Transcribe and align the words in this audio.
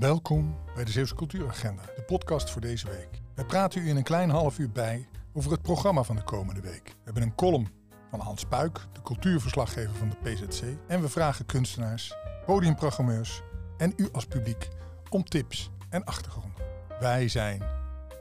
Welkom 0.00 0.56
bij 0.74 0.84
de 0.84 0.90
Zeeuwse 0.90 1.14
Cultuuragenda, 1.14 1.82
de 1.82 2.02
podcast 2.02 2.50
voor 2.50 2.60
deze 2.60 2.88
week. 2.88 3.08
Wij 3.34 3.44
praten 3.44 3.82
u 3.82 3.88
in 3.88 3.96
een 3.96 4.02
klein 4.02 4.30
half 4.30 4.58
uur 4.58 4.70
bij 4.70 5.08
over 5.32 5.50
het 5.50 5.62
programma 5.62 6.02
van 6.02 6.16
de 6.16 6.22
komende 6.22 6.60
week. 6.60 6.84
We 6.84 7.00
hebben 7.04 7.22
een 7.22 7.34
column 7.34 7.68
van 8.10 8.20
Hans 8.20 8.44
Puik, 8.44 8.86
de 8.92 9.02
cultuurverslaggever 9.02 9.94
van 9.94 10.08
de 10.08 10.16
PZC. 10.16 10.62
En 10.86 11.00
we 11.00 11.08
vragen 11.08 11.46
kunstenaars, 11.46 12.14
podiumprogrammeurs 12.46 13.42
en 13.76 13.92
u 13.96 14.08
als 14.12 14.26
publiek 14.26 14.68
om 15.10 15.24
tips 15.24 15.70
en 15.88 16.04
achtergronden. 16.04 16.64
Wij 17.00 17.28
zijn 17.28 17.62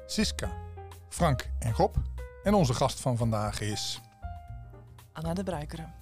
Siska, 0.05 0.51
Frank 1.09 1.49
en 1.59 1.73
Rob. 1.73 1.95
En 2.43 2.53
onze 2.53 2.73
gast 2.73 2.99
van 2.99 3.17
vandaag 3.17 3.61
is... 3.61 4.01
Anna 5.11 5.33
de 5.33 5.43
Bruikeren. 5.43 5.93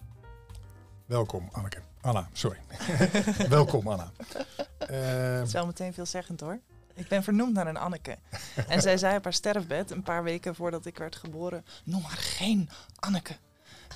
Welkom 1.06 1.50
Anneke. 1.52 1.82
Anna, 2.02 2.30
sorry. 2.34 2.60
Welkom 3.50 3.88
Anna. 3.88 4.12
Uh, 4.82 5.38
dat 5.38 5.48
is 5.48 5.54
wel 5.54 5.66
meteen 5.66 5.94
veelzeggend 5.94 6.40
hoor. 6.40 6.60
Ik 6.94 7.08
ben 7.08 7.24
vernoemd 7.24 7.54
naar 7.54 7.68
een 7.68 7.78
Anneke. 7.78 8.18
En 8.68 8.82
zij 8.82 8.98
zei 8.98 9.18
op 9.18 9.24
haar 9.24 9.34
sterfbed, 9.34 9.92
een 9.92 10.04
paar 10.04 10.24
weken 10.24 10.56
voordat 10.56 10.86
ik 10.86 10.98
werd 10.98 11.16
geboren... 11.16 11.66
Noem 11.84 12.02
maar 12.02 12.12
geen 12.12 12.70
Anneke, 12.96 13.36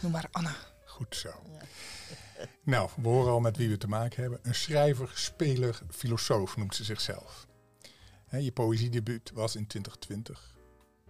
noem 0.02 0.12
maar 0.12 0.28
Anna. 0.32 0.56
Goed 0.86 1.16
zo. 1.16 1.30
Nou, 2.64 2.90
we 3.02 3.08
horen 3.08 3.32
al 3.32 3.40
met 3.40 3.58
wie 3.58 3.70
we 3.70 3.78
te 3.78 3.88
maken 3.88 4.22
hebben. 4.22 4.40
Een 4.44 4.56
schrijver, 4.56 5.12
speler, 5.14 5.82
filosoof 5.90 6.58
noemt 6.58 6.76
ze 6.76 6.84
zichzelf. 6.84 7.48
He, 8.26 8.38
je 8.38 8.52
poëziedebuut 8.52 9.32
was 9.34 9.56
in 9.56 9.68
2020 9.68 10.56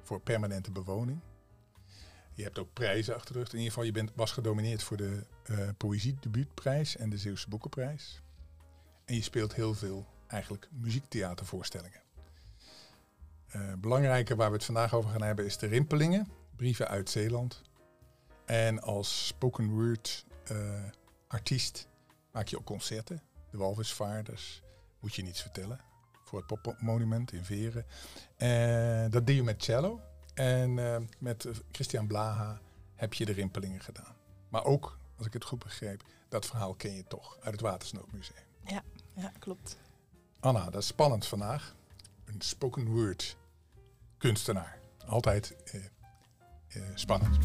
voor 0.01 0.21
permanente 0.21 0.71
bewoning. 0.71 1.19
Je 2.33 2.43
hebt 2.43 2.59
ook 2.59 2.73
prijzen 2.73 3.15
achter 3.15 3.33
de 3.33 3.39
rug. 3.39 3.47
In 3.47 3.57
ieder 3.57 3.71
geval, 3.71 3.85
je 3.85 3.91
bent, 3.91 4.11
was 4.15 4.31
gedomineerd 4.31 4.83
voor 4.83 4.97
de 4.97 5.25
uh, 5.49 5.69
Poëziedebuutprijs 5.77 6.97
en 6.97 7.09
de 7.09 7.17
Zeeuwse 7.17 7.49
Boekenprijs. 7.49 8.21
En 9.11 9.17
je 9.17 9.23
speelt 9.23 9.55
heel 9.55 9.73
veel 9.73 10.05
eigenlijk 10.27 10.67
muziektheatervoorstellingen. 10.71 12.01
Uh, 13.55 13.73
belangrijke 13.73 14.35
waar 14.35 14.49
we 14.49 14.55
het 14.55 14.65
vandaag 14.65 14.93
over 14.93 15.09
gaan 15.09 15.21
hebben 15.21 15.45
is 15.45 15.57
de 15.57 15.67
Rimpelingen, 15.67 16.27
brieven 16.55 16.87
uit 16.87 17.09
Zeeland. 17.09 17.61
En 18.45 18.81
als 18.81 19.27
spoken 19.27 19.69
word 19.69 20.25
uh, 20.51 20.83
artiest 21.27 21.87
maak 22.31 22.47
je 22.47 22.57
ook 22.57 22.65
concerten. 22.65 23.21
De 23.49 23.57
Walvisvaarders, 23.57 24.63
moet 24.99 25.15
je 25.15 25.23
niets 25.23 25.41
vertellen, 25.41 25.79
voor 26.23 26.43
het 26.47 26.61
Popmonument 26.61 27.31
in 27.31 27.45
Veren. 27.45 27.85
Uh, 28.37 29.11
dat 29.11 29.27
deed 29.27 29.35
je 29.35 29.43
met 29.43 29.63
cello. 29.63 30.01
En 30.33 30.73
met 31.19 31.47
Christian 31.71 32.07
Blaha 32.07 32.61
heb 32.95 33.13
je 33.13 33.25
de 33.25 33.31
Rimpelingen 33.31 33.81
gedaan. 33.81 34.15
Maar 34.49 34.65
ook, 34.65 34.97
als 35.17 35.27
ik 35.27 35.33
het 35.33 35.45
goed 35.45 35.63
begreep, 35.63 36.03
dat 36.29 36.45
verhaal 36.45 36.73
ken 36.73 36.95
je 36.95 37.03
toch 37.07 37.37
uit 37.41 37.53
het 37.53 37.61
Watersnoodmuseum. 37.61 38.49
Ja, 38.65 38.83
ja, 39.13 39.31
klopt. 39.39 39.77
Anna, 40.39 40.69
dat 40.69 40.81
is 40.81 40.87
spannend 40.87 41.25
vandaag. 41.25 41.75
Een 42.25 42.41
spoken 42.41 42.85
word 42.85 43.37
kunstenaar. 44.17 44.77
Altijd 45.07 45.55
uh, 45.73 45.81
uh, 46.75 46.83
spannend. 46.95 47.37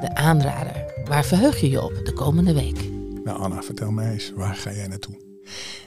De 0.00 0.14
aanrader. 0.14 0.92
Waar 1.04 1.24
verheug 1.24 1.60
je 1.60 1.70
je 1.70 1.82
op 1.82 2.04
de 2.04 2.12
komende 2.12 2.54
week? 2.54 2.90
Nou 3.24 3.38
Anna, 3.40 3.62
vertel 3.62 3.90
mij 3.90 4.12
eens, 4.12 4.30
waar 4.30 4.54
ga 4.54 4.72
jij 4.72 4.86
naartoe? 4.86 5.26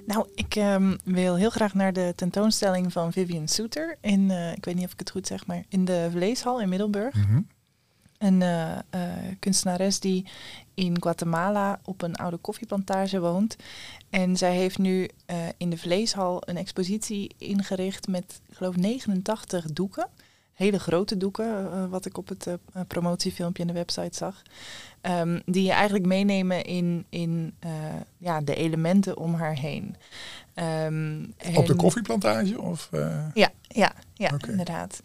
Nou, 0.06 0.28
ik 0.36 0.56
um, 0.56 0.96
wil 1.04 1.36
heel 1.36 1.50
graag 1.50 1.74
naar 1.74 1.94
de 1.94 2.14
tentoonstelling 2.16 2.92
van 2.92 3.12
Vivian 3.12 3.48
Soeter 3.48 3.98
in, 4.02 4.30
uh, 4.30 4.52
ik 4.52 4.66
weet 4.66 4.76
niet 4.76 4.86
of 4.86 4.92
ik 4.92 5.00
het 5.00 5.12
goed 5.12 5.28
zeg, 5.28 5.46
maar 5.46 5.64
in 5.70 5.86
de 5.86 6.08
Vleeshal 6.12 6.62
in 6.62 6.70
Middelburg. 6.70 7.16
Mm 7.16 7.24
-hmm. 7.24 7.48
Een 8.22 8.42
uh, 8.42 8.78
uh, 8.96 9.02
kunstenares 9.40 10.00
die 10.00 10.26
in 10.74 11.02
Guatemala 11.02 11.80
op 11.84 12.02
een 12.02 12.16
oude 12.16 12.38
koffieplantage 12.38 13.20
woont. 13.20 13.56
En 14.10 14.38
zij 14.38 14.56
heeft 14.56 14.78
nu 14.78 15.10
in 15.58 15.70
de 15.70 15.78
Vleeshal 15.78 16.42
een 16.46 16.58
expositie 16.58 17.36
ingericht 17.38 18.08
met, 18.08 18.42
ik 18.50 18.56
geloof, 18.56 18.76
89 18.76 19.66
doeken. 19.66 20.08
Hele 20.54 20.80
grote 20.80 21.18
doeken, 21.18 21.90
wat 21.90 22.06
ik 22.06 22.18
op 22.18 22.30
het 22.30 22.48
promotiefilmpje 22.88 23.62
in 23.62 23.68
de 23.68 23.74
website 23.74 24.18
zag. 24.18 24.42
Um, 25.02 25.42
die 25.46 25.64
je 25.64 25.72
eigenlijk 25.72 26.06
meenemen 26.06 26.64
in, 26.64 27.06
in 27.10 27.54
ja, 28.18 28.42
de 28.42 28.56
elementen 28.56 29.18
om 29.18 29.34
haar 29.34 29.56
heen. 29.56 29.96
Um, 30.56 31.34
Op 31.56 31.66
de 31.66 31.76
koffieplantage? 31.76 32.62
Of. 32.62 32.90
Ja, 33.34 33.52
ja, 33.68 33.94
ja 34.14 34.32
okay. 34.34 34.50
inderdaad. 34.50 35.02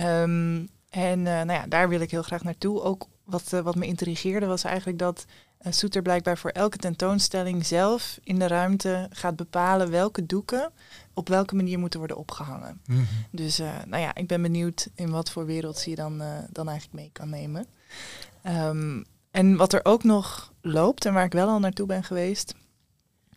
Um, 0.00 0.68
en 0.96 1.18
uh, 1.18 1.24
nou 1.24 1.52
ja, 1.52 1.66
daar 1.66 1.88
wil 1.88 2.00
ik 2.00 2.10
heel 2.10 2.22
graag 2.22 2.42
naartoe. 2.42 2.82
Ook 2.82 3.06
wat, 3.24 3.50
wat 3.50 3.74
me 3.74 3.86
intrigeerde 3.86 4.46
was 4.46 4.64
eigenlijk 4.64 4.98
dat 4.98 5.24
Soeter 5.68 6.02
blijkbaar 6.02 6.38
voor 6.38 6.50
elke 6.50 6.76
tentoonstelling 6.76 7.66
zelf 7.66 8.18
in 8.22 8.38
de 8.38 8.46
ruimte 8.46 9.08
gaat 9.10 9.36
bepalen 9.36 9.90
welke 9.90 10.26
doeken 10.26 10.72
op 11.14 11.28
welke 11.28 11.54
manier 11.54 11.78
moeten 11.78 11.98
worden 11.98 12.16
opgehangen. 12.16 12.80
Mm 12.86 12.96
-hmm. 12.96 13.06
Dus 13.30 13.58
nou 13.86 14.02
ja, 14.02 14.14
ik 14.14 14.26
ben 14.26 14.42
benieuwd 14.42 14.88
in 14.94 15.10
wat 15.10 15.30
voor 15.30 15.46
wereld 15.46 15.78
ze 15.78 15.90
je 15.90 15.96
dan, 15.96 16.22
dan 16.50 16.68
eigenlijk 16.68 17.00
mee 17.00 17.10
kan 17.12 17.28
nemen. 17.28 17.66
Um, 18.46 19.04
en 19.30 19.56
wat 19.56 19.72
er 19.72 19.84
ook 19.84 20.04
nog 20.04 20.52
loopt 20.60 21.04
en 21.04 21.12
waar 21.12 21.24
ik 21.24 21.32
wel 21.32 21.48
al 21.48 21.58
naartoe 21.58 21.86
ben 21.86 22.04
geweest, 22.04 22.54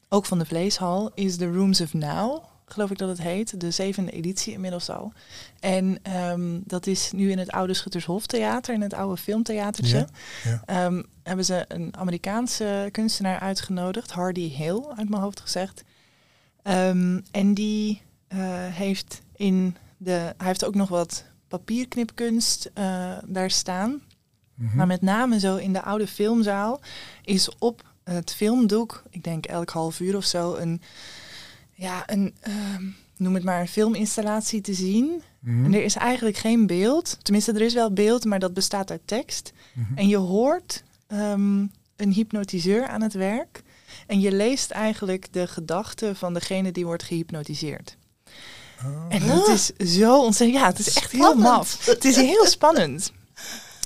ook 0.10 0.26
van 0.26 0.40
de 0.40 0.46
Vleeshal, 0.46 1.12
is 1.14 1.38
The 1.38 1.52
Rooms 1.52 1.82
of 1.82 1.94
Now, 1.94 2.44
geloof 2.74 2.92
ik 2.92 2.98
dat 2.98 3.10
het 3.10 3.22
heet. 3.22 3.60
De 3.60 3.72
zevende 3.72 4.12
editie 4.12 4.54
inmiddels 4.54 4.90
al. 4.90 5.14
En 5.60 5.98
um, 6.30 6.62
dat 6.66 6.88
is 6.88 7.12
nu 7.12 7.32
in 7.32 7.38
het 7.38 7.52
oude 7.52 7.74
Schuttershof 7.74 8.26
Theater, 8.26 8.74
in 8.74 8.82
het 8.82 8.94
oude 8.94 9.18
filmtheatertje. 9.18 10.08
Ja, 10.44 10.62
ja. 10.68 10.86
Um, 10.86 11.06
hebben 11.24 11.46
ze 11.46 11.66
een 11.68 11.98
Amerikaanse 11.98 12.90
kunstenaar 12.92 13.40
uitgenodigd, 13.40 14.12
Hardy 14.12 14.50
Hill, 14.50 14.84
uit 14.96 15.10
mijn 15.10 15.22
hoofd 15.22 15.40
gezegd. 15.40 15.84
Um, 16.64 17.24
en 17.32 17.54
die 17.54 18.02
uh, 18.34 18.40
heeft 18.54 19.22
in 19.36 19.76
de. 19.98 20.12
Hij 20.12 20.48
heeft 20.48 20.66
ook 20.66 20.76
nog 20.76 20.90
wat 20.90 21.24
papierknipkunst 21.48 22.70
uh, 22.78 23.18
daar 23.26 23.52
staan. 23.52 24.02
Mm-hmm. 24.56 24.78
Maar 24.78 24.88
met 24.88 25.02
name 25.02 25.40
zo 25.40 25.56
in 25.56 25.74
de 25.74 25.82
oude 25.82 26.08
filmzaal 26.08 26.80
is 27.24 27.58
op 27.58 27.88
het 28.04 28.34
filmdoek, 28.34 29.04
ik 29.10 29.24
denk 29.24 29.46
elk 29.46 29.70
half 29.70 30.00
uur 30.00 30.16
of 30.16 30.26
zo, 30.26 30.56
een, 30.56 30.82
ja, 31.80 32.04
een 32.06 32.34
uh, 32.48 32.54
noem 33.18 33.34
het 33.34 33.44
maar 33.44 33.60
een 33.60 33.68
filminstallatie 33.68 34.62
te 34.62 34.74
zien. 34.74 35.22
Mm-hmm. 35.40 35.66
En 35.66 35.74
er 35.74 35.84
is 35.84 35.96
eigenlijk 35.96 36.38
geen 36.38 36.68
beeld. 36.68 37.18
Tenminste, 37.22 37.54
er 37.54 37.62
is 37.62 37.74
wel 37.74 37.94
beeld, 37.94 38.26
maar 38.26 38.40
dat 38.40 38.54
bestaat 38.54 38.92
uit 38.92 39.02
tekst. 39.06 39.52
Mm-hmm. 39.74 39.98
En 39.98 40.08
je 40.08 40.18
hoort 40.18 40.84
um, 41.08 41.72
een 41.96 42.12
hypnotiseur 42.12 42.88
aan 42.88 43.02
het 43.02 43.14
werk. 43.14 43.64
En 44.08 44.20
je 44.20 44.32
leest 44.32 44.72
eigenlijk 44.72 45.28
de 45.32 45.48
gedachten 45.48 46.16
van 46.16 46.34
degene 46.34 46.72
die 46.72 46.86
wordt 46.86 47.04
gehypnotiseerd. 47.04 47.98
Oh. 48.86 49.06
En 49.10 49.22
het 49.22 49.48
is 49.48 49.98
zo 49.98 50.24
ontzettend. 50.24 50.60
Ja, 50.60 50.68
het 50.68 50.80
is 50.80 50.96
echt 50.96 51.12
heel 51.12 51.36
maf. 51.36 51.86
Het 51.86 52.06
is 52.06 52.16
heel 52.16 52.46
spannend. 52.46 53.12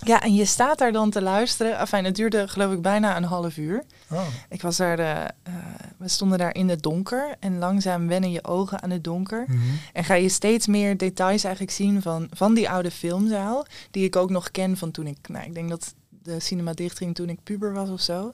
Ja, 0.05 0.21
en 0.21 0.33
je 0.33 0.45
staat 0.45 0.77
daar 0.77 0.91
dan 0.91 1.09
te 1.09 1.21
luisteren. 1.21 1.77
Enfin, 1.77 2.03
het 2.03 2.15
duurde 2.15 2.47
geloof 2.47 2.73
ik 2.73 2.81
bijna 2.81 3.17
een 3.17 3.23
half 3.23 3.57
uur. 3.57 3.83
Oh. 4.09 4.27
Ik 4.49 4.61
was 4.61 4.77
daar, 4.77 4.95
de, 4.95 5.29
uh, 5.47 5.55
we 6.03 6.09
stonden 6.09 6.37
daar 6.37 6.55
in 6.55 6.69
het 6.69 6.83
donker 6.83 7.35
en 7.39 7.57
langzaam 7.57 8.07
wennen 8.07 8.31
je 8.31 8.43
ogen 8.43 8.81
aan 8.81 8.89
het 8.89 9.03
donker. 9.03 9.45
Mm-hmm. 9.47 9.79
En 9.93 10.03
ga 10.03 10.13
je 10.13 10.29
steeds 10.29 10.67
meer 10.67 10.97
details 10.97 11.43
eigenlijk 11.43 11.75
zien 11.75 12.01
van, 12.01 12.27
van 12.31 12.53
die 12.53 12.69
oude 12.69 12.91
filmzaal, 12.91 13.65
die 13.91 14.05
ik 14.05 14.15
ook 14.15 14.29
nog 14.29 14.51
ken 14.51 14.77
van 14.77 14.91
toen 14.91 15.07
ik, 15.07 15.17
nou 15.27 15.45
ik 15.45 15.53
denk 15.53 15.69
dat 15.69 15.93
de 16.09 16.39
cinema 16.39 16.73
dicht 16.73 16.97
ging 16.97 17.15
toen 17.15 17.29
ik 17.29 17.43
puber 17.43 17.73
was 17.73 17.89
of 17.89 18.01
zo. 18.01 18.31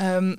Um, 0.00 0.36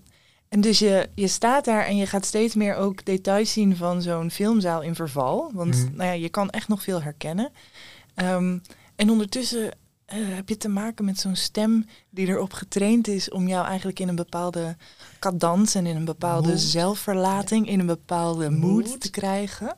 en 0.50 0.62
dus 0.62 0.80
je, 0.80 1.10
je 1.16 1.28
staat 1.28 1.66
daar 1.66 1.86
en 1.86 1.98
je 1.98 2.06
gaat 2.06 2.26
steeds 2.26 2.56
meer 2.56 2.76
ook 2.76 3.06
details 3.06 3.54
zien 3.54 3.76
van 3.76 4.02
zo'n 4.02 4.32
filmzaal 4.32 4.82
in 4.82 4.96
verval. 4.96 5.52
Want 5.54 5.76
mm-hmm. 5.76 5.96
nou 5.96 6.10
ja, 6.10 6.16
je 6.16 6.30
kan 6.30 6.50
echt 6.50 6.68
nog 6.68 6.84
veel 6.84 7.02
herkennen. 7.02 7.52
Um, 8.16 8.62
en 8.96 9.10
ondertussen 9.10 9.72
uh, 10.14 10.36
heb 10.36 10.50
je 10.50 10.58
te 10.58 10.68
maken 10.68 11.06
met 11.06 11.20
zo'n 11.20 11.36
stem 11.36 11.86
die 12.10 12.28
erop 12.28 12.54
getraind 12.54 13.08
is 13.08 13.30
om 13.30 13.48
jou 13.48 13.66
eigenlijk 13.66 14.00
in 14.00 14.08
een 14.08 14.16
bepaalde 14.16 14.76
cadans 15.20 15.76
en 15.76 15.86
in 15.86 15.96
een 15.96 16.06
bepaalde 16.06 16.48
mood. 16.48 16.60
zelfverlating, 16.60 17.68
in 17.68 17.80
een 17.80 17.86
bepaalde 17.86 18.50
mood. 18.50 18.88
mood 18.88 19.02
te 19.02 19.10
krijgen. 19.10 19.76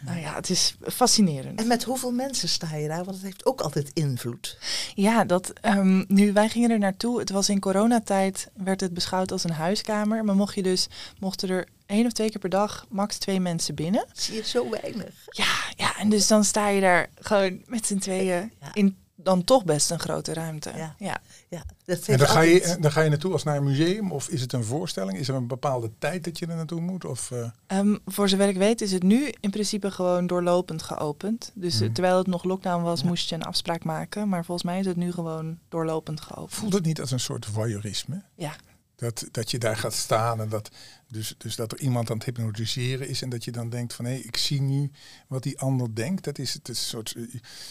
Nou 0.00 0.18
ja, 0.18 0.34
het 0.34 0.50
is 0.50 0.76
fascinerend. 0.82 1.60
En 1.60 1.66
met 1.66 1.84
hoeveel 1.84 2.12
mensen 2.12 2.48
sta 2.48 2.74
je 2.74 2.88
daar? 2.88 3.04
Want 3.04 3.16
het 3.16 3.22
heeft 3.22 3.46
ook 3.46 3.60
altijd 3.60 3.90
invloed. 3.92 4.58
Ja, 4.94 5.24
dat, 5.24 5.52
um, 5.62 6.04
nu 6.08 6.32
wij 6.32 6.48
gingen 6.48 6.70
er 6.70 6.78
naartoe. 6.78 7.18
Het 7.18 7.30
was 7.30 7.48
in 7.48 7.60
coronatijd, 7.60 8.48
werd 8.54 8.80
het 8.80 8.94
beschouwd 8.94 9.32
als 9.32 9.44
een 9.44 9.50
huiskamer. 9.50 10.24
Maar 10.24 10.34
mocht 10.36 10.54
je 10.54 10.62
dus, 10.62 10.88
mochten 11.18 11.48
er 11.48 11.68
één 11.86 12.06
of 12.06 12.12
twee 12.12 12.30
keer 12.30 12.40
per 12.40 12.50
dag 12.50 12.86
max 12.88 13.18
twee 13.18 13.40
mensen 13.40 13.74
binnen. 13.74 14.06
Zie 14.12 14.34
je 14.34 14.44
zo 14.44 14.70
weinig. 14.70 15.14
Ja, 15.30 15.54
ja, 15.76 15.98
en 15.98 16.08
dus 16.08 16.26
dan 16.26 16.44
sta 16.44 16.68
je 16.68 16.80
daar 16.80 17.10
gewoon 17.14 17.62
met 17.66 17.86
z'n 17.86 17.98
tweeën 17.98 18.52
ja. 18.60 18.74
in 18.74 18.96
dan 19.26 19.44
toch 19.44 19.64
best 19.64 19.90
een 19.90 19.98
grote 19.98 20.34
ruimte. 20.34 20.72
Ja. 20.76 20.94
ja. 20.98 21.18
ja 21.48 21.62
dat 21.84 22.06
en 22.06 22.18
dan 22.18 22.28
ga, 22.28 22.40
je, 22.40 22.76
dan 22.80 22.92
ga 22.92 23.00
je 23.00 23.08
naartoe 23.08 23.32
als 23.32 23.42
naar 23.42 23.56
een 23.56 23.64
museum? 23.64 24.12
Of 24.12 24.28
is 24.28 24.40
het 24.40 24.52
een 24.52 24.64
voorstelling? 24.64 25.18
Is 25.18 25.28
er 25.28 25.34
een 25.34 25.46
bepaalde 25.46 25.90
tijd 25.98 26.24
dat 26.24 26.38
je 26.38 26.46
er 26.46 26.56
naartoe 26.56 26.80
moet? 26.80 27.04
Of, 27.04 27.30
uh... 27.30 27.78
um, 27.78 27.98
voor 28.04 28.28
zover 28.28 28.48
ik 28.48 28.56
weet 28.56 28.80
is 28.80 28.92
het 28.92 29.02
nu 29.02 29.32
in 29.40 29.50
principe 29.50 29.90
gewoon 29.90 30.26
doorlopend 30.26 30.82
geopend. 30.82 31.52
Dus 31.54 31.78
hmm. 31.78 31.92
terwijl 31.92 32.18
het 32.18 32.26
nog 32.26 32.44
lockdown 32.44 32.82
was, 32.82 33.00
ja. 33.00 33.06
moest 33.06 33.28
je 33.28 33.34
een 33.34 33.42
afspraak 33.42 33.84
maken. 33.84 34.28
Maar 34.28 34.44
volgens 34.44 34.66
mij 34.66 34.78
is 34.78 34.86
het 34.86 34.96
nu 34.96 35.12
gewoon 35.12 35.58
doorlopend 35.68 36.20
geopend. 36.20 36.54
Voelt 36.54 36.72
het 36.72 36.84
niet 36.84 37.00
als 37.00 37.10
een 37.10 37.20
soort 37.20 37.46
voyeurisme? 37.46 38.22
Ja. 38.34 38.52
Dat, 38.96 39.24
dat 39.30 39.50
je 39.50 39.58
daar 39.58 39.76
gaat 39.76 39.94
staan 39.94 40.40
en 40.40 40.48
dat, 40.48 40.70
dus, 41.08 41.34
dus 41.38 41.56
dat 41.56 41.72
er 41.72 41.80
iemand 41.80 42.10
aan 42.10 42.16
het 42.16 42.26
hypnotiseren 42.26 43.08
is 43.08 43.22
en 43.22 43.28
dat 43.28 43.44
je 43.44 43.50
dan 43.50 43.68
denkt 43.68 43.94
van 43.94 44.04
hé, 44.04 44.14
ik 44.14 44.36
zie 44.36 44.60
nu 44.60 44.90
wat 45.26 45.42
die 45.42 45.58
ander 45.58 45.94
denkt. 45.94 46.24
Dat 46.24 46.38
is 46.38 46.54
het 46.54 46.68
is 46.68 46.78
een 46.78 46.84
soort, 46.84 47.14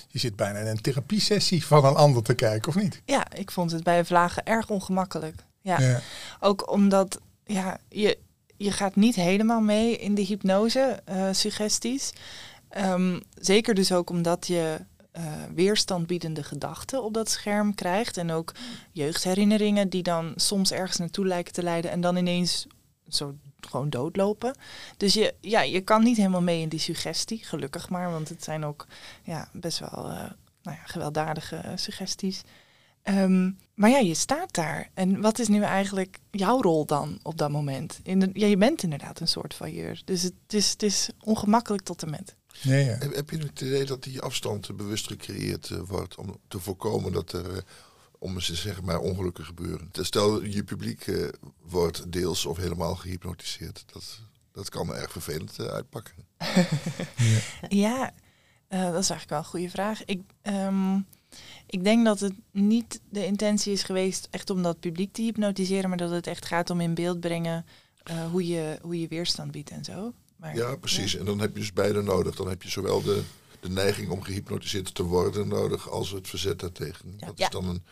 je 0.08 0.20
zit 0.20 0.36
bijna 0.36 0.60
in 0.60 0.68
een 0.68 0.82
therapiesessie 0.82 1.66
van 1.66 1.86
een 1.86 1.96
ander 1.96 2.24
te 2.24 2.34
kijken, 2.34 2.70
of 2.70 2.76
niet? 2.76 3.02
Ja, 3.06 3.32
ik 3.34 3.52
vond 3.52 3.72
het 3.72 3.84
bij 3.84 4.06
Vlagen 4.06 4.46
erg 4.46 4.70
ongemakkelijk. 4.70 5.44
Ja. 5.62 5.80
Ja. 5.80 6.02
Ook 6.40 6.72
omdat 6.72 7.20
ja, 7.44 7.78
je, 7.90 8.18
je 8.58 8.72
gaat 8.72 8.96
niet 8.96 9.16
helemaal 9.16 9.62
mee 9.62 9.98
in 9.98 10.16
de 10.16 10.22
hypnose 10.26 11.02
eh, 11.06 11.28
suggesties. 11.32 12.14
Ehm, 12.70 13.20
zeker 13.40 13.74
dus 13.74 13.92
ook 13.92 14.10
omdat 14.10 14.48
je 14.48 14.80
eh, 15.16 15.24
weerstand 15.54 16.08
biedende 16.08 16.44
gedachten 16.44 17.04
op 17.04 17.14
dat 17.14 17.30
scherm 17.30 17.76
krijgt. 17.76 18.18
En 18.18 18.32
ook 18.32 18.52
jeugdherinneringen 18.92 19.90
die 19.90 20.04
dan 20.04 20.34
soms 20.36 20.72
ergens 20.72 20.98
naartoe 20.98 21.26
lijken 21.26 21.54
te 21.54 21.64
leiden 21.64 21.92
en 21.92 22.02
dan 22.02 22.16
ineens 22.16 22.68
zo 23.08 23.36
gewoon 23.60 23.90
doodlopen. 23.90 24.56
Dus 24.98 25.14
je, 25.14 25.34
ja, 25.42 25.62
je 25.62 25.82
kan 25.82 26.04
niet 26.04 26.18
helemaal 26.18 26.42
mee 26.42 26.62
in 26.62 26.70
die 26.70 26.80
suggestie, 26.80 27.46
gelukkig 27.46 27.90
maar, 27.90 28.12
want 28.12 28.30
het 28.30 28.44
zijn 28.44 28.66
ook 28.66 28.88
ja, 29.24 29.50
best 29.54 29.80
wel 29.80 30.10
eh, 30.10 30.30
nou 30.62 30.78
ja, 30.78 30.84
gewelddadige 30.86 31.56
eh, 31.56 31.72
suggesties. 31.76 32.42
Ehm, 33.02 33.52
maar 33.74 33.90
ja, 33.90 33.98
je 33.98 34.14
staat 34.14 34.54
daar. 34.54 34.90
En 34.94 35.22
wat 35.22 35.40
is 35.40 35.48
nu 35.48 35.62
eigenlijk 35.62 36.20
jouw 36.32 36.62
rol 36.62 36.86
dan 36.86 37.20
op 37.22 37.38
dat 37.38 37.52
moment? 37.52 38.00
In 38.04 38.20
de, 38.20 38.30
ja, 38.34 38.48
je 38.48 38.58
bent 38.58 38.84
inderdaad 38.84 39.20
een 39.20 39.28
soort 39.28 39.54
vailleur. 39.54 40.02
Dus 40.06 40.22
het 40.22 40.34
is, 40.48 40.72
het 40.72 40.84
is 40.84 41.10
ongemakkelijk 41.24 41.84
tot 41.84 42.04
en 42.04 42.10
met. 42.10 42.36
Ja, 42.62 42.76
ja. 42.76 42.98
Heb, 42.98 43.16
heb 43.16 43.30
je 43.30 43.38
het 43.38 43.62
idee 43.62 43.86
dat 43.86 44.04
die 44.04 44.22
afstand 44.22 44.78
bewust 44.78 45.08
gecreëerd 45.08 45.70
eh, 45.70 45.80
wordt 45.80 46.16
om 46.16 46.38
te 46.48 46.60
voorkomen 46.60 47.12
dat 47.12 47.32
er, 47.32 47.52
eh, 47.52 47.62
om 48.20 48.34
eens 48.34 48.46
te 48.46 48.56
zeggen, 48.56 48.86
maar 48.86 49.00
ongelukken 49.00 49.46
gebeuren? 49.46 49.90
Stel, 49.92 50.44
je 50.44 50.64
publiek 50.64 51.08
eh, 51.08 51.28
wordt 51.62 52.12
deels 52.12 52.46
of 52.46 52.58
helemaal 52.58 52.96
gehypnotiseerd. 52.96 53.84
Dat, 53.94 54.20
dat 54.52 54.70
kan 54.70 54.96
erg 54.96 55.12
vervelend 55.12 55.60
uitpakken. 55.60 56.14
Ja, 57.70 58.14
eh, 58.68 58.92
dat 58.92 59.04
is 59.04 59.10
eigenlijk 59.10 59.30
wel 59.30 59.40
een 59.40 59.46
goede 59.46 59.70
vraag. 59.70 60.06
Ik, 60.06 60.22
ehm, 60.42 60.96
ik 61.66 61.84
denk 61.84 62.06
dat 62.06 62.20
het 62.20 62.34
niet 62.52 63.02
de 63.10 63.26
intentie 63.26 63.74
is 63.74 63.84
geweest 63.84 64.28
echt 64.32 64.50
om 64.50 64.64
dat 64.64 64.80
publiek 64.80 65.14
te 65.14 65.22
hypnotiseren, 65.22 65.90
maar 65.90 65.98
dat 65.98 66.12
het 66.12 66.28
echt 66.28 66.46
gaat 66.46 66.70
om 66.70 66.82
in 66.82 66.94
beeld 66.94 67.20
brengen 67.20 67.66
eh, 68.04 68.26
hoe, 68.32 68.48
je, 68.48 68.80
hoe 68.82 69.00
je 69.00 69.08
weerstand 69.08 69.52
biedt 69.52 69.70
en 69.70 69.84
zo. 69.84 70.14
Maar, 70.36 70.56
Ja, 70.56 70.76
precies. 70.76 71.16
En 71.16 71.26
dan 71.26 71.40
heb 71.40 71.54
je 71.54 71.60
dus 71.60 71.74
beide 71.74 72.02
nodig. 72.02 72.36
Dan 72.36 72.50
heb 72.50 72.64
je 72.64 72.70
zowel 72.70 73.02
de, 73.02 73.24
de 73.60 73.70
neiging 73.70 74.10
om 74.10 74.22
gehypnotiseerd 74.22 74.96
te 74.96 75.04
worden 75.04 75.48
nodig, 75.48 75.90
als 75.90 76.12
het 76.12 76.28
verzet 76.28 76.60
daartegen. 76.60 77.14
Ja. 77.18 77.26
Dat 77.26 77.38
Ja. 77.38 77.46
is 77.46 77.52
dan 77.52 77.68
een, 77.68 77.84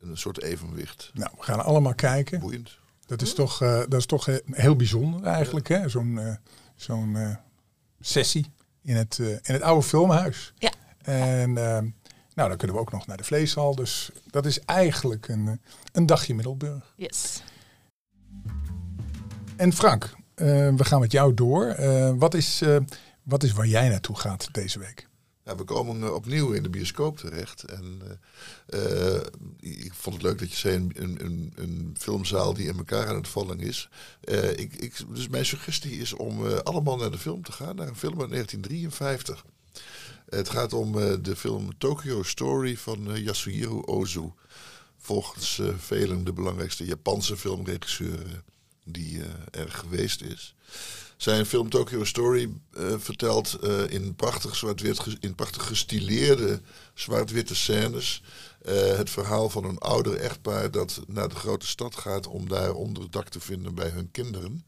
een 0.00 0.16
soort 0.16 0.42
evenwicht. 0.42 1.10
Nou, 1.14 1.30
we 1.36 1.42
gaan 1.42 1.64
allemaal 1.64 1.94
kijken. 1.94 2.40
Boeiend. 2.40 2.78
Dat 3.06 3.22
is 3.22 3.34
toch, 3.34 3.62
eh, 3.62 3.78
dat 3.78 3.94
is 3.94 4.06
toch 4.06 4.28
eh, 4.28 4.36
heel 4.50 4.76
bijzonder 4.76 5.22
eigenlijk, 5.22 5.68
hè? 5.68 5.88
Zo'n 5.88 6.18
eh, 6.18 6.34
zo'n 6.76 7.16
eh, 7.16 7.36
sessie 8.00 8.46
in 8.82 8.96
het, 8.96 9.18
in 9.18 9.40
het 9.42 9.62
oude 9.62 9.86
filmhuis. 9.86 10.52
Ja. 10.58 10.72
En 11.02 11.52
nou, 12.34 12.48
dan 12.48 12.56
kunnen 12.56 12.76
we 12.76 12.82
ook 12.82 12.92
nog 12.92 13.06
naar 13.06 13.16
de 13.16 13.24
vleeshal. 13.24 13.74
Dus 13.74 14.10
dat 14.30 14.46
is 14.46 14.60
eigenlijk 14.60 15.28
een, 15.28 15.60
een 15.92 16.06
dagje 16.06 16.34
Middelburg. 16.34 16.92
Yes. 16.96 17.42
En 19.56 19.72
Frank, 19.72 20.14
we 20.76 20.84
gaan 20.84 21.00
met 21.00 21.12
jou 21.12 21.34
door. 21.34 21.66
Eh, 21.66 22.12
wat, 22.16 22.34
is, 22.34 22.62
eh, 22.62 22.76
wat 23.22 23.42
is 23.42 23.52
waar 23.52 23.66
jij 23.66 23.88
naartoe 23.88 24.16
gaat 24.16 24.48
deze 24.52 24.78
week? 24.78 25.10
Ja, 25.44 25.56
we 25.56 25.64
komen 25.64 26.02
eh, 26.02 26.14
opnieuw 26.14 26.52
in 26.52 26.62
de 26.62 26.70
bioscoop 26.70 27.16
terecht. 27.16 27.62
En 27.64 28.00
eh, 28.66 29.14
eh, 29.14 29.20
ik 29.60 29.94
vond 29.94 30.14
het 30.14 30.24
leuk 30.24 30.38
dat 30.38 30.50
je 30.50 30.56
zei 30.56 30.76
een, 30.76 31.24
een, 31.24 31.52
een, 31.54 31.94
filmzaal 31.98 32.54
die 32.54 32.66
in 32.68 32.76
elkaar 32.76 33.08
aan 33.08 33.16
het 33.16 33.28
vallen 33.28 33.60
is. 33.60 33.88
Eh, 34.20 34.50
ik, 34.50 34.74
ik, 34.74 34.96
dus 35.08 35.28
mijn 35.28 35.46
suggestie 35.46 35.98
is 35.98 36.12
om 36.12 36.46
eh, 36.46 36.56
allemaal 36.56 36.96
naar 36.96 37.10
de 37.10 37.18
film 37.18 37.42
te 37.42 37.52
gaan, 37.52 37.76
naar 37.76 37.88
een 37.88 37.96
film 37.96 38.20
uit 38.20 38.30
1953. 38.30 39.44
Het 40.28 40.48
gaat 40.48 40.72
om 40.72 40.98
eh, 40.98 41.14
de 41.22 41.36
film 41.36 41.78
Tokyo 41.78 42.22
Story 42.22 42.76
van 42.76 43.10
eh, 43.10 43.24
Yasuhiro 43.24 43.82
Ozu. 43.84 44.32
Volgens 44.98 45.58
eh, 45.58 45.68
velen 45.76 46.24
de 46.24 46.32
belangrijkste 46.32 46.84
Japanse 46.84 47.36
filmregisseur 47.36 48.26
eh, 48.26 48.32
die 48.84 49.22
eh, 49.22 49.60
er 49.60 49.70
geweest 49.70 50.22
is. 50.22 50.54
Zijn 51.22 51.46
film 51.46 51.68
Tokyo 51.70 52.04
Story 52.04 52.52
eh, 52.74 52.94
vertelt 52.98 53.54
eh, 53.54 53.90
in, 53.90 54.14
prachtig 54.14 54.56
zwart-wit, 54.56 54.98
ge- 54.98 55.16
in 55.20 55.34
prachtig 55.34 55.66
gestileerde 55.66 56.60
zwart-witte 56.94 57.54
scènes 57.54 58.22
eh, 58.62 58.96
het 58.96 59.10
verhaal 59.10 59.50
van 59.50 59.64
een 59.64 59.78
ouder 59.78 60.16
echtpaar 60.16 60.70
dat 60.70 61.00
naar 61.06 61.28
de 61.28 61.34
grote 61.34 61.66
stad 61.66 61.96
gaat 61.96 62.26
om 62.26 62.48
daar 62.48 62.72
onderdak 62.72 63.28
te 63.28 63.40
vinden 63.40 63.74
bij 63.74 63.88
hun 63.88 64.10
kinderen. 64.10 64.64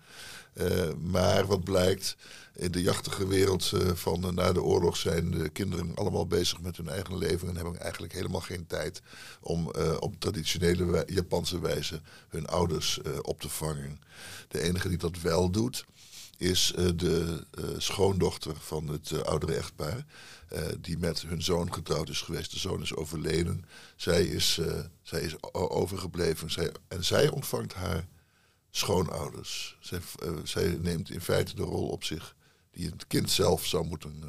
Maar 1.01 1.47
wat 1.47 1.65
blijkt, 1.65 2.17
in 2.55 2.71
de 2.71 2.83
jachtige 2.83 3.27
wereld 3.27 3.73
van 3.95 4.35
na 4.35 4.53
de 4.53 4.63
oorlog 4.63 4.97
zijn 4.97 5.31
de 5.31 5.49
kinderen 5.49 5.95
allemaal 5.95 6.27
bezig 6.27 6.61
met 6.61 6.77
hun 6.77 6.89
eigen 6.89 7.19
leven 7.19 7.49
en 7.49 7.57
hebben 7.57 7.81
eigenlijk 7.81 8.13
helemaal 8.13 8.41
geen 8.41 8.67
tijd 8.67 9.03
om 9.41 9.71
op 9.99 10.15
traditionele 10.19 11.05
Japanse 11.07 11.61
wijze 11.61 12.01
hun 12.29 12.47
ouders 12.47 13.01
op 13.23 13.41
te 13.41 13.49
vangen. 13.49 14.01
De 14.49 14.61
enige 14.61 14.89
die 14.89 14.99
dat 14.99 15.21
wel 15.21 15.51
doet, 15.51 15.85
is 16.39 16.73
eh, 16.73 16.89
de 16.97 17.47
eh, 17.51 17.65
schoondochter 17.77 18.57
van 18.57 18.89
het 18.89 19.11
eh, 19.11 19.19
oudere 19.19 19.55
echtpaar, 19.55 20.05
die 20.81 20.99
met 20.99 21.23
hun 21.23 21.43
zoon 21.43 21.75
getrouwd 21.75 22.09
is 22.09 22.21
geweest. 22.21 22.51
De 22.51 22.59
zoon 22.59 22.83
is 22.83 22.95
overleden. 22.95 23.65
Zij 23.97 24.25
is, 24.25 24.61
zij 25.03 25.21
is 25.21 25.43
overgebleven 25.53 26.51
zij, 26.51 26.73
en 26.89 27.05
zij 27.05 27.29
ontvangt 27.29 27.75
haar 27.75 28.07
schoonouders. 28.71 29.77
Zij, 29.81 30.01
zij 30.45 30.79
neemt 30.81 31.11
in 31.11 31.21
feite 31.21 31.55
de 31.55 31.63
rol 31.63 31.89
op 31.89 32.05
zich 32.05 32.37
die 32.71 32.87
het 32.87 33.07
kind 33.07 33.31
zelf 33.31 33.67
zou 33.67 33.87
moeten. 33.87 34.23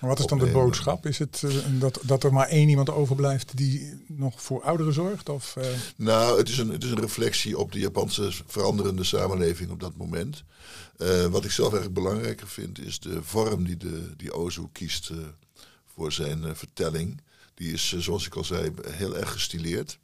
Wat 0.00 0.18
is 0.18 0.26
dan 0.26 0.38
de 0.38 0.46
boodschap? 0.46 1.06
Is 1.06 1.18
het 1.18 1.42
eh, 1.44 1.50
dat, 1.78 2.00
dat 2.02 2.24
er 2.24 2.32
maar 2.32 2.48
één 2.48 2.68
iemand 2.68 2.90
overblijft 2.90 3.56
die 3.56 4.04
nog 4.06 4.42
voor 4.42 4.62
ouderen 4.62 4.92
zorgt? 4.92 5.28
Of, 5.28 5.56
eh, 5.56 5.66
Nou, 5.96 6.38
het 6.38 6.48
is, 6.48 6.58
een, 6.58 6.68
het 6.68 6.84
is 6.84 6.90
een 6.90 7.00
reflectie 7.00 7.58
op 7.58 7.72
de 7.72 7.78
Japanse 7.78 8.30
veranderende 8.46 9.04
samenleving 9.04 9.70
op 9.70 9.80
dat 9.80 9.96
moment. 9.96 10.44
Eh, 10.96 11.26
wat 11.26 11.44
ik 11.44 11.50
zelf 11.50 11.72
eigenlijk 11.72 12.02
belangrijker 12.02 12.48
vind, 12.48 12.78
is 12.78 12.98
de 12.98 13.22
vorm 13.22 13.64
die, 13.64 13.76
de, 13.76 14.16
die 14.16 14.32
Ozu 14.32 14.62
kiest 14.72 15.10
voor 15.94 16.12
zijn 16.12 16.56
vertelling. 16.56 17.20
Die 17.54 17.72
is, 17.72 17.96
zoals 17.98 18.26
ik 18.26 18.34
al 18.34 18.44
zei, 18.44 18.72
heel 18.90 19.16
erg 19.16 19.32
gestileerd. 19.32 19.98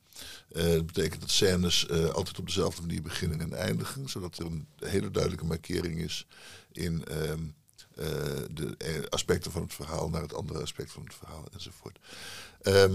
Dat 0.49 0.87
betekent 0.87 1.21
dat 1.21 1.31
scènes 1.31 1.91
altijd 1.91 2.39
op 2.39 2.47
dezelfde 2.47 2.81
manier 2.81 3.03
beginnen 3.03 3.41
en 3.41 3.53
eindigen, 3.53 4.09
zodat 4.09 4.39
er 4.39 4.47
een 4.47 4.67
hele 4.79 5.11
duidelijke 5.11 5.47
markering 5.47 5.99
is 5.99 6.27
in 6.73 7.05
ehm, 7.05 7.41
eh, 7.97 8.07
de 8.51 8.75
eh, 8.79 9.03
aspecten 9.09 9.53
van 9.53 9.63
het 9.63 9.75
verhaal 9.75 10.09
naar 10.09 10.23
het 10.23 10.35
andere 10.35 10.61
aspect 10.63 10.93
van 10.93 11.03
het 11.03 11.15
verhaal 11.15 11.45
enzovoort. 11.53 11.99
Ehm, 12.63 12.95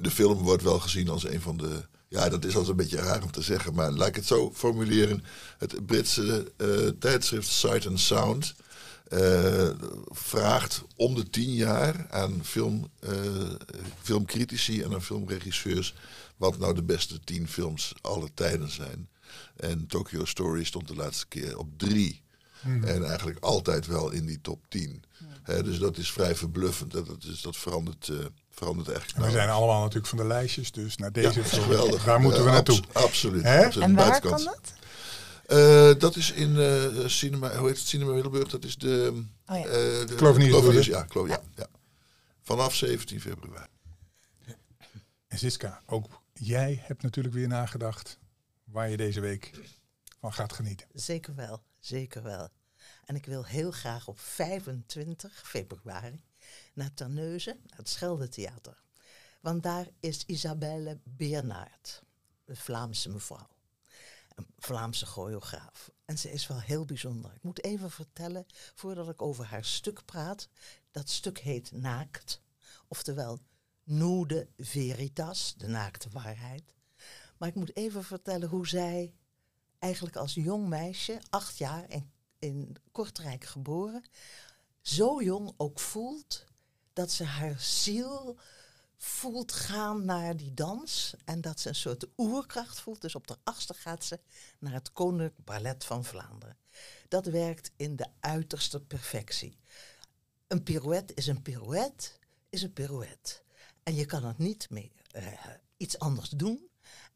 de 0.00 0.10
film 0.10 0.38
wordt 0.38 0.62
wel 0.62 0.80
gezien 0.80 1.08
als 1.08 1.28
een 1.28 1.40
van 1.40 1.56
de. 1.56 1.88
Ja, 2.08 2.28
dat 2.28 2.44
is 2.44 2.56
altijd 2.56 2.70
een 2.70 2.84
beetje 2.84 3.06
raar 3.06 3.22
om 3.22 3.30
te 3.30 3.42
zeggen, 3.42 3.74
maar 3.74 3.90
laat 3.90 4.08
ik 4.08 4.14
het 4.14 4.26
zo 4.26 4.52
formuleren. 4.54 5.24
Het 5.58 5.86
Britse 5.86 6.52
eh, 6.56 6.86
tijdschrift 6.98 7.48
Sight 7.48 7.86
and 7.86 8.00
Sound 8.00 8.54
vraagt 10.08 10.82
om 10.96 11.14
de 11.14 11.30
tien 11.30 11.54
jaar 11.54 12.06
aan 12.10 12.44
film, 12.44 12.90
filmcritici 14.02 14.82
en 14.82 14.92
aan 14.92 15.02
filmregisseurs 15.02 15.94
wat 16.36 16.58
nou 16.58 16.74
de 16.74 16.82
beste 16.82 17.20
tien 17.20 17.48
films 17.48 17.94
aller 18.00 18.34
tijden 18.34 18.70
zijn. 18.70 19.08
En 19.56 19.86
Tokyo 19.86 20.24
Story 20.24 20.64
stond 20.64 20.88
de 20.88 20.94
laatste 20.94 21.26
keer 21.26 21.58
op 21.58 21.78
drie. 21.78 22.22
En 22.64 23.04
eigenlijk 23.04 23.38
altijd 23.38 23.86
wel 23.86 24.10
in 24.10 24.26
die 24.26 24.40
top 24.40 24.60
10. 24.68 25.02
Hè, 25.42 25.62
dus 25.62 25.78
dat 25.78 25.96
is 25.96 26.12
vrij 26.12 26.34
verbluffend. 26.36 26.92
Dat, 26.92 27.06
dat, 27.06 27.24
is, 27.24 27.40
dat 27.40 27.56
verandert, 27.56 28.08
eh, 28.08 28.16
verandert 28.50 28.88
eigenlijk. 28.88 29.26
we 29.26 29.32
zijn 29.32 29.48
allemaal 29.48 29.80
natuurlijk 29.80 30.06
van 30.06 30.18
de 30.18 30.26
lijstjes, 30.26 30.72
dus 30.72 30.96
naar 30.96 31.10
Ja, 31.12 31.30
deze 31.30 31.44
geweldig. 31.44 32.04
daar 32.04 32.20
moeten 32.20 32.44
we 32.44 32.50
naartoe. 32.50 32.80
abs- 32.92 33.04
absoluut. 33.04 33.42
Hè? 33.42 33.64
absoluut. 33.64 33.88
En 33.88 33.94
waar 33.94 34.20
kan 34.20 34.44
dat? 34.44 34.72
Eh, 35.46 35.90
dat 35.98 36.16
is 36.16 36.32
in 36.32 36.56
eh, 36.58 37.06
cinema, 37.06 37.56
hoe 37.56 37.68
heet 37.68 37.78
het, 37.78 37.86
Cinema 37.86 38.12
Middelburg? 38.12 38.48
Dat 38.48 38.64
is 38.64 38.76
de... 38.76 39.22
Oh 39.46 39.56
ja. 39.56 39.62
de 39.62 40.14
ja, 40.84 41.06
ja, 41.26 41.40
ja. 41.56 41.66
Vanaf 42.42 42.74
17 42.74 43.20
februari. 43.20 43.68
En 45.28 45.38
Siska, 45.38 45.82
ook 45.86 46.22
jij 46.32 46.82
hebt 46.82 47.02
natuurlijk 47.02 47.34
weer 47.34 47.48
nagedacht 47.48 48.18
waar 48.64 48.90
je 48.90 48.96
deze 48.96 49.20
week 49.20 49.50
van 50.20 50.32
gaat 50.32 50.52
genieten. 50.52 50.86
Zeker 50.92 51.34
wel, 51.34 51.62
zeker 51.80 52.22
wel. 52.22 52.48
En 53.04 53.16
ik 53.16 53.26
wil 53.26 53.44
heel 53.44 53.70
graag 53.70 54.08
op 54.08 54.18
25 54.20 55.42
februari 55.44 56.24
naar 56.74 56.94
Terneuzen, 56.94 57.60
naar 57.66 57.78
het 57.78 57.88
Scheldetheater. 57.88 58.82
Want 59.40 59.62
daar 59.62 59.88
is 60.00 60.24
Isabelle 60.26 61.00
Bernard, 61.04 62.02
een 62.44 62.56
Vlaamse 62.56 63.08
mevrouw. 63.08 63.48
Een 64.34 64.46
Vlaamse 64.58 65.06
choreograaf. 65.06 65.90
En 66.04 66.18
ze 66.18 66.32
is 66.32 66.46
wel 66.46 66.60
heel 66.60 66.84
bijzonder. 66.84 67.34
Ik 67.34 67.42
moet 67.42 67.64
even 67.64 67.90
vertellen, 67.90 68.46
voordat 68.74 69.08
ik 69.08 69.22
over 69.22 69.44
haar 69.44 69.64
stuk 69.64 70.04
praat. 70.04 70.48
Dat 70.90 71.08
stuk 71.08 71.38
heet 71.38 71.72
Naakt. 71.72 72.42
Oftewel, 72.88 73.40
Nude 73.82 74.48
Veritas, 74.56 75.54
de 75.56 75.68
naakte 75.68 76.08
waarheid. 76.10 76.74
Maar 77.36 77.48
ik 77.48 77.54
moet 77.54 77.76
even 77.76 78.04
vertellen 78.04 78.48
hoe 78.48 78.68
zij 78.68 79.14
eigenlijk 79.80 80.16
als 80.16 80.34
jong 80.34 80.68
meisje, 80.68 81.20
acht 81.30 81.58
jaar 81.58 81.84
in, 81.88 82.10
in 82.38 82.76
Kortrijk 82.92 83.44
geboren, 83.44 84.04
zo 84.80 85.22
jong 85.22 85.54
ook 85.56 85.80
voelt 85.80 86.44
dat 86.92 87.10
ze 87.10 87.24
haar 87.24 87.60
ziel 87.60 88.38
voelt 88.96 89.52
gaan 89.52 90.04
naar 90.04 90.36
die 90.36 90.54
dans 90.54 91.14
en 91.24 91.40
dat 91.40 91.60
ze 91.60 91.68
een 91.68 91.74
soort 91.74 92.06
oerkracht 92.16 92.80
voelt. 92.80 93.00
Dus 93.00 93.14
op 93.14 93.26
de 93.26 93.36
achtste 93.44 93.74
gaat 93.74 94.04
ze 94.04 94.20
naar 94.58 94.72
het 94.72 94.92
Koninklijk 94.92 95.44
Ballet 95.44 95.84
van 95.84 96.04
Vlaanderen. 96.04 96.56
Dat 97.08 97.26
werkt 97.26 97.70
in 97.76 97.96
de 97.96 98.06
uiterste 98.20 98.80
perfectie. 98.80 99.58
Een 100.46 100.62
pirouette 100.62 101.14
is 101.14 101.26
een 101.26 101.42
pirouette, 101.42 102.10
is 102.48 102.62
een 102.62 102.72
pirouette. 102.72 103.42
En 103.82 103.94
je 103.94 104.06
kan 104.06 104.24
het 104.24 104.38
niet 104.38 104.70
meer 104.70 104.90
uh, 105.16 105.26
iets 105.76 105.98
anders 105.98 106.28
doen. 106.28 106.69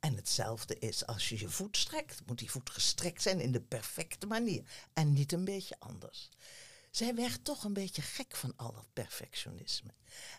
En 0.04 0.16
hetzelfde 0.16 0.78
is 0.78 1.06
als 1.06 1.28
je 1.28 1.38
je 1.38 1.48
voet 1.48 1.76
strekt, 1.76 2.22
moet 2.26 2.38
die 2.38 2.50
voet 2.50 2.70
gestrekt 2.70 3.22
zijn 3.22 3.40
in 3.40 3.52
de 3.52 3.60
perfecte 3.60 4.26
manier. 4.26 4.64
En 4.92 5.12
niet 5.12 5.32
een 5.32 5.44
beetje 5.44 5.76
anders. 5.78 6.28
Zij 6.90 7.14
werd 7.14 7.44
toch 7.44 7.64
een 7.64 7.72
beetje 7.72 8.02
gek 8.02 8.36
van 8.36 8.52
al 8.56 8.72
dat 8.72 8.86
perfectionisme. 8.92 9.94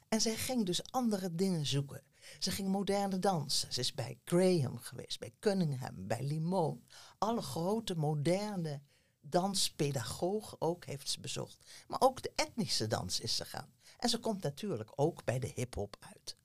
En 0.10 0.22
zij 0.22 0.36
ging 0.36 0.66
dus 0.66 0.92
andere 0.92 1.36
dingen 1.36 1.66
zoeken. 1.66 2.04
Ze 2.40 2.52
ging 2.52 2.68
moderne 2.68 3.20
dansen. 3.20 3.74
Ze 3.74 3.80
is 3.80 3.94
bij 3.94 4.20
Graham 4.26 4.78
geweest, 4.78 5.20
bij 5.20 5.34
Cunningham, 5.40 6.08
bij 6.08 6.24
Limon. 6.24 6.86
Alle 7.18 7.42
grote 7.42 7.96
moderne 7.96 8.82
danspedagogen 9.22 10.62
ook 10.62 10.86
heeft 10.86 11.10
ze 11.10 11.20
bezocht. 11.20 11.58
Maar 11.88 12.02
ook 12.02 12.22
de 12.22 12.32
etnische 12.36 12.88
dans 12.88 13.20
is 13.20 13.36
ze 13.36 13.46
gaan. 13.46 13.74
En 13.98 14.10
ze 14.10 14.20
komt 14.20 14.44
natuurlijk 14.44 14.92
ook 14.96 15.24
bij 15.24 15.40
de 15.40 15.52
hip-hop 15.56 15.96
uit. 16.00 16.38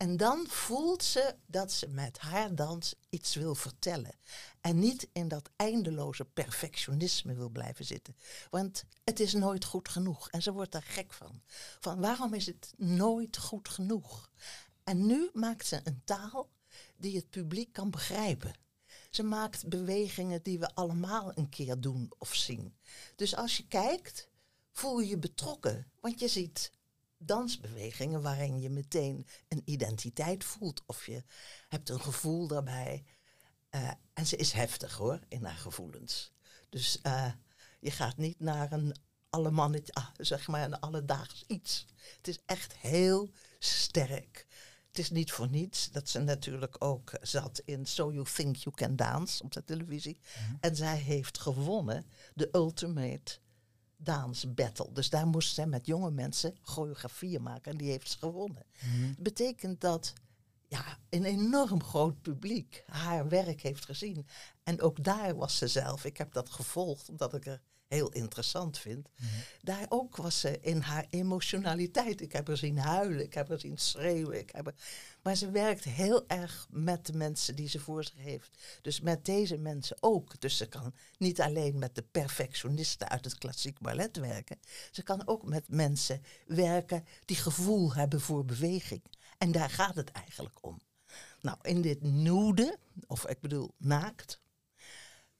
En 0.00 0.16
dan 0.16 0.46
voelt 0.48 1.04
ze 1.04 1.34
dat 1.46 1.72
ze 1.72 1.88
met 1.88 2.18
haar 2.18 2.54
dans 2.54 2.94
iets 3.10 3.34
wil 3.34 3.54
vertellen. 3.54 4.14
En 4.60 4.78
niet 4.78 5.08
in 5.12 5.28
dat 5.28 5.50
eindeloze 5.56 6.24
perfectionisme 6.24 7.34
wil 7.34 7.48
blijven 7.48 7.84
zitten. 7.84 8.16
Want 8.50 8.84
het 9.04 9.20
is 9.20 9.32
nooit 9.32 9.64
goed 9.64 9.88
genoeg. 9.88 10.30
En 10.30 10.42
ze 10.42 10.52
wordt 10.52 10.72
daar 10.72 10.82
gek 10.82 11.12
van. 11.12 11.42
Van 11.80 12.00
waarom 12.00 12.34
is 12.34 12.46
het 12.46 12.72
nooit 12.76 13.36
goed 13.36 13.68
genoeg? 13.68 14.30
En 14.84 15.06
nu 15.06 15.30
maakt 15.32 15.66
ze 15.66 15.80
een 15.84 16.02
taal 16.04 16.50
die 16.96 17.16
het 17.16 17.30
publiek 17.30 17.72
kan 17.72 17.90
begrijpen. 17.90 18.54
Ze 19.10 19.22
maakt 19.22 19.68
bewegingen 19.68 20.42
die 20.42 20.58
we 20.58 20.74
allemaal 20.74 21.32
een 21.34 21.48
keer 21.48 21.80
doen 21.80 22.12
of 22.18 22.34
zien. 22.34 22.76
Dus 23.16 23.36
als 23.36 23.56
je 23.56 23.66
kijkt, 23.66 24.28
voel 24.72 25.00
je 25.00 25.08
je 25.08 25.18
betrokken. 25.18 25.90
Want 26.00 26.20
je 26.20 26.28
ziet 26.28 26.72
dansbewegingen 27.22 28.22
waarin 28.22 28.60
je 28.60 28.70
meteen 28.70 29.26
een 29.48 29.62
identiteit 29.64 30.44
voelt. 30.44 30.82
Of 30.86 31.06
je 31.06 31.22
hebt 31.68 31.88
een 31.88 32.00
gevoel 32.00 32.46
daarbij. 32.46 33.04
Uh, 33.70 33.90
en 34.12 34.26
ze 34.26 34.36
is 34.36 34.52
heftig 34.52 34.96
hoor, 34.96 35.20
in 35.28 35.44
haar 35.44 35.56
gevoelens. 35.56 36.32
Dus 36.68 36.98
uh, 37.02 37.32
je 37.80 37.90
gaat 37.90 38.16
niet 38.16 38.40
naar 38.40 38.72
een 38.72 38.96
allemannetje, 39.30 39.92
ah, 39.92 40.08
zeg 40.16 40.48
maar 40.48 40.64
een 40.64 40.80
alledaags 40.80 41.44
iets. 41.46 41.86
Het 42.16 42.28
is 42.28 42.38
echt 42.46 42.76
heel 42.76 43.30
sterk. 43.58 44.46
Het 44.88 44.98
is 44.98 45.10
niet 45.10 45.32
voor 45.32 45.48
niets 45.48 45.90
dat 45.90 46.08
ze 46.08 46.18
natuurlijk 46.18 46.76
ook 46.78 47.12
zat 47.20 47.62
in 47.64 47.86
So 47.86 48.12
You 48.12 48.26
Think 48.34 48.56
You 48.56 48.76
Can 48.76 48.96
Dance 48.96 49.42
op 49.42 49.52
de 49.52 49.64
televisie. 49.64 50.18
Mm 50.20 50.46
-hmm. 50.46 50.56
En 50.60 50.76
zij 50.76 50.96
heeft 50.96 51.38
gewonnen 51.38 52.06
de 52.34 52.48
Ultimate 52.52 53.38
Dance 54.02 54.48
Battle. 54.48 54.92
Dus 54.92 55.10
daar 55.10 55.26
moest 55.26 55.54
zij 55.54 55.66
met 55.66 55.86
jonge 55.86 56.10
mensen 56.10 56.56
choreografieën 56.62 57.42
maken 57.42 57.72
en 57.72 57.78
die 57.78 57.90
heeft 57.90 58.10
ze 58.10 58.18
gewonnen. 58.18 58.66
Mm 58.84 59.06
Dat 59.14 59.22
betekent 59.22 59.80
dat 59.80 60.12
ja, 60.68 60.98
een 61.08 61.24
enorm 61.24 61.82
groot 61.82 62.22
publiek 62.22 62.84
haar 62.86 63.28
werk 63.28 63.60
heeft 63.60 63.84
gezien. 63.84 64.26
En 64.62 64.80
ook 64.80 65.04
daar 65.04 65.36
was 65.36 65.58
ze 65.58 65.68
zelf, 65.68 66.04
ik 66.04 66.16
heb 66.16 66.32
dat 66.32 66.50
gevolgd 66.50 67.08
omdat 67.08 67.34
ik 67.34 67.46
er 67.46 67.60
heel 67.90 68.08
interessant 68.08 68.78
vind. 68.78 69.08
Mm 69.16 69.28
-hmm. 69.28 69.42
Daar 69.62 69.86
ook 69.88 70.16
was 70.16 70.40
ze 70.40 70.60
in 70.60 70.80
haar 70.80 71.06
emotionaliteit. 71.10 72.20
Ik 72.20 72.32
heb 72.32 72.46
haar 72.46 72.56
zien 72.56 72.78
huilen, 72.78 73.24
ik 73.24 73.34
heb 73.34 73.48
haar 73.48 73.60
zien 73.60 73.78
schreeuwen. 73.78 74.38
Ik 74.38 74.50
heb 74.52 74.64
haar... 74.64 74.74
Maar 75.22 75.36
ze 75.36 75.50
werkt 75.50 75.84
heel 75.84 76.28
erg 76.28 76.66
met 76.70 77.06
de 77.06 77.12
mensen 77.12 77.56
die 77.56 77.68
ze 77.68 77.80
voor 77.80 78.04
zich 78.04 78.16
heeft. 78.16 78.58
Dus 78.82 79.00
met 79.00 79.24
deze 79.24 79.56
mensen 79.56 79.96
ook. 80.00 80.40
Dus 80.40 80.56
ze 80.56 80.66
kan 80.66 80.94
niet 81.18 81.40
alleen 81.40 81.78
met 81.78 81.94
de 81.94 82.04
perfectionisten 82.10 83.08
uit 83.08 83.24
het 83.24 83.38
klassiek 83.38 83.78
ballet 83.78 84.16
werken. 84.16 84.58
Ze 84.90 85.02
kan 85.02 85.26
ook 85.26 85.44
met 85.44 85.68
mensen 85.68 86.22
werken 86.46 87.04
die 87.24 87.36
gevoel 87.36 87.94
hebben 87.94 88.20
voor 88.20 88.44
beweging. 88.44 89.02
En 89.38 89.52
daar 89.52 89.70
gaat 89.70 89.94
het 89.94 90.10
eigenlijk 90.10 90.58
om. 90.60 90.80
Nou, 91.40 91.58
in 91.62 91.80
dit 91.80 92.02
nude, 92.02 92.78
of 93.06 93.26
ik 93.26 93.40
bedoel 93.40 93.74
naakt, 93.78 94.40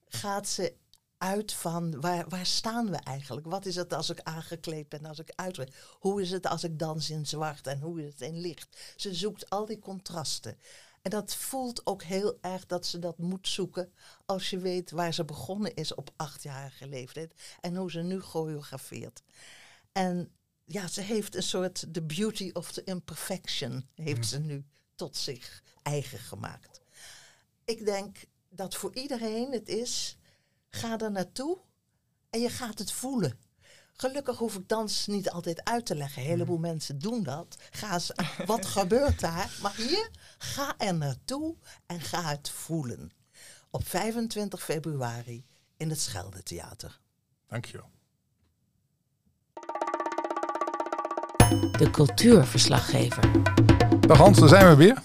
gaat 0.09 0.49
ze 0.49 0.75
uit 1.21 1.53
van 1.53 2.01
waar, 2.01 2.29
waar 2.29 2.47
staan 2.47 2.91
we 2.91 2.97
eigenlijk? 2.97 3.47
Wat 3.47 3.67
is 3.67 3.77
het 3.77 3.93
als 3.93 4.11
ik 4.11 4.21
aangekleed 4.21 4.89
ben, 4.89 5.05
als 5.05 5.19
ik 5.19 5.33
uitweg? 5.35 5.97
Hoe 5.99 6.23
is 6.23 6.31
het 6.31 6.47
als 6.47 6.65
ik 6.65 6.79
dans 6.79 7.11
in 7.11 7.27
zwart 7.27 7.67
en 7.67 7.81
hoe 7.81 8.01
is 8.03 8.13
het 8.13 8.21
in 8.21 8.41
licht? 8.41 8.95
Ze 8.97 9.15
zoekt 9.15 9.51
al 9.51 9.67
die 9.67 9.79
contrasten. 9.79 10.59
En 11.03 11.11
dat 11.11 11.35
voelt 11.35 11.87
ook 11.87 12.03
heel 12.03 12.39
erg 12.41 12.67
dat 12.67 12.87
ze 12.87 12.99
dat 12.99 13.19
moet 13.19 13.49
zoeken 13.49 13.93
als 14.27 14.51
je 14.51 14.59
weet 14.59 14.91
waar 14.91 15.15
ze 15.15 15.25
begonnen 15.25 15.75
is 15.75 15.95
op 15.95 16.11
achtjarige 16.17 16.89
leeftijd 16.89 17.35
en 17.61 17.77
hoe 17.77 17.91
ze 17.91 18.03
nu 18.03 18.21
choreografeert. 18.21 19.23
En 19.93 20.33
ja, 20.65 20.89
ze 20.89 21.01
heeft 21.01 21.35
een 21.35 21.43
soort 21.43 21.87
the 21.93 22.03
beauty 22.03 22.51
of 22.53 22.73
the 22.73 22.85
imperfection 22.85 23.89
heeft 23.95 24.27
ze 24.27 24.39
nu 24.39 24.65
tot 24.95 25.17
zich 25.17 25.63
eigen 25.83 26.19
gemaakt. 26.19 26.81
Ik 27.65 27.85
denk 27.85 28.17
dat 28.49 28.75
voor 28.75 28.95
iedereen 28.95 29.53
het 29.53 29.69
is 29.69 30.19
Ga 30.71 30.99
er 30.99 31.11
naartoe 31.11 31.59
en 32.31 32.41
je 32.41 32.49
gaat 32.49 32.79
het 32.79 32.93
voelen. 32.93 33.39
Gelukkig 33.93 34.39
hoef 34.39 34.55
ik 34.55 34.69
dans 34.69 35.07
niet 35.07 35.31
altijd 35.31 35.65
uit 35.65 35.87
te 35.87 35.95
leggen. 35.95 36.23
Een 36.23 36.29
heleboel 36.29 36.57
mm. 36.57 36.63
mensen 36.63 36.99
doen 36.99 37.23
dat. 37.23 37.57
Ga 37.71 37.93
eens, 37.93 38.13
wat 38.47 38.67
gebeurt 38.67 39.21
daar? 39.21 39.59
Maar 39.63 39.75
hier, 39.77 40.11
ga 40.39 40.75
er 40.79 40.95
naartoe 40.95 41.57
en 41.87 42.01
ga 42.01 42.23
het 42.23 42.51
voelen. 42.51 43.13
Op 43.71 43.89
25 43.89 44.63
februari 44.63 45.45
in 45.77 45.91
het 45.91 46.01
Schelde 46.01 46.43
Theater. 46.43 47.01
Dankjewel. 47.49 47.91
De 51.79 51.89
cultuurverslaggever. 51.91 53.31
Dag 54.01 54.19
Hans, 54.19 54.39
daar 54.39 54.49
zijn 54.49 54.69
we 54.69 54.77
weer. 54.77 55.03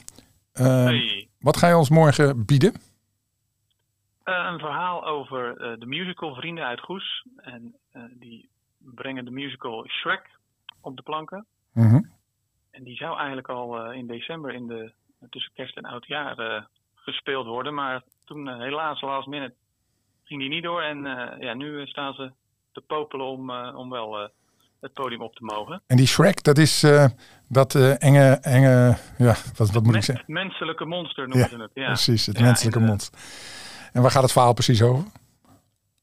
Uh, 0.54 0.66
hey. 0.84 1.30
Wat 1.40 1.58
ga 1.58 1.68
je 1.68 1.78
ons 1.78 1.90
morgen 1.90 2.46
bieden? 2.46 2.74
Uh, 4.26 4.50
een 4.52 4.60
verhaal 4.60 5.06
over 5.06 5.62
uh, 5.62 5.80
de 5.80 5.86
musical 5.86 6.36
Vrienden 6.36 6.66
uit 6.66 6.80
Goes. 6.80 7.26
En 7.38 7.76
uh, 7.94 8.04
die 8.12 8.50
brengen 8.78 9.26
de 9.26 9.32
musical 9.32 9.88
Shrek 9.88 10.30
op 10.82 10.96
de 10.96 11.02
planken. 11.02 11.46
Mm 11.74 11.90
-hmm. 11.90 12.12
En 12.72 12.84
die 12.84 12.96
zou 12.96 13.18
eigenlijk 13.18 13.50
al 13.50 13.92
in 13.92 14.08
december 14.08 14.54
in 14.54 14.68
de, 14.68 14.92
tussen 15.30 15.52
kerst 15.54 15.78
en 15.78 15.86
oudjaar 15.86 16.68
gespeeld 16.96 17.46
worden. 17.46 17.74
Maar 17.74 18.02
toen 18.24 18.62
helaas 18.62 19.02
last 19.02 19.28
minute 19.28 19.54
ging 20.24 20.42
die 20.42 20.50
niet 20.50 20.64
door. 20.64 20.82
En 20.82 20.98
ja, 21.40 21.54
nu 21.54 21.88
staan 21.88 22.14
ze 22.14 22.32
te 22.72 22.82
popelen 22.82 23.26
om, 23.26 23.52
om 23.52 23.90
wel 23.90 24.30
het 24.82 24.94
podium 24.94 25.22
op 25.22 25.36
te 25.36 25.44
mogen. 25.44 25.82
En 25.88 25.98
die 25.98 26.08
Shrek, 26.08 26.44
dat 26.44 26.58
is 26.58 26.80
dat 27.48 27.76
enge, 27.76 28.38
enge, 28.42 28.98
ja, 29.18 29.36
wat, 29.58 29.72
wat 29.72 29.84
moet 29.84 29.96
ik 29.96 30.04
zeggen? 30.04 30.26
Het 30.26 30.36
menselijke 30.36 30.86
monster 30.86 31.28
noemen 31.28 31.50
ja, 31.50 31.56
ze 31.56 31.62
het. 31.62 31.72
Ja, 31.74 31.86
precies, 31.86 32.26
het 32.26 32.38
ja, 32.38 32.44
menselijke 32.44 32.80
monster. 32.80 33.20
En 33.96 34.02
waar 34.02 34.12
gaat 34.12 34.24
het 34.24 34.32
verhaal 34.32 34.54
precies 34.54 34.82
over? 34.82 35.04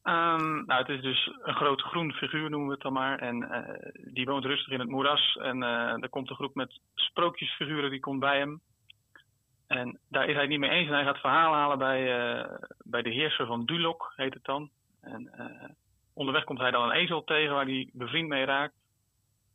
Um, 0.02 0.64
nou, 0.66 0.80
het 0.80 0.88
is 0.88 1.00
dus 1.00 1.32
een 1.42 1.54
groot 1.54 1.80
groen 1.80 2.12
figuur, 2.12 2.50
noemen 2.50 2.68
we 2.68 2.74
het 2.74 2.82
dan 2.82 2.92
maar. 2.92 3.18
En 3.18 3.36
uh, 3.36 4.14
die 4.14 4.26
woont 4.26 4.44
rustig 4.44 4.72
in 4.72 4.80
het 4.80 4.88
moeras. 4.88 5.36
En 5.36 5.62
uh, 5.62 6.02
er 6.02 6.08
komt 6.08 6.30
een 6.30 6.36
groep 6.36 6.54
met 6.54 6.80
sprookjesfiguren, 6.94 7.90
die 7.90 8.00
komt 8.00 8.20
bij 8.20 8.38
hem. 8.38 8.60
En 9.66 9.98
daar 10.08 10.28
is 10.28 10.34
hij 10.34 10.46
niet 10.46 10.58
mee 10.58 10.70
eens. 10.70 10.88
En 10.88 10.94
hij 10.94 11.04
gaat 11.04 11.18
verhaal 11.18 11.52
halen 11.52 11.78
bij, 11.78 12.00
uh, 12.40 12.44
bij 12.84 13.02
de 13.02 13.10
heerser 13.10 13.46
van 13.46 13.64
Dulok, 13.64 14.12
heet 14.16 14.34
het 14.34 14.44
dan. 14.44 14.70
En 15.00 15.30
onderweg 16.14 16.44
komt 16.44 16.60
hij 16.60 16.70
dan 16.70 16.84
een 16.84 16.96
ezel 16.96 17.24
tegen 17.24 17.54
waar 17.54 17.66
hij 17.66 17.90
bevriend 17.92 18.28
mee 18.28 18.44
raakt. 18.44 18.74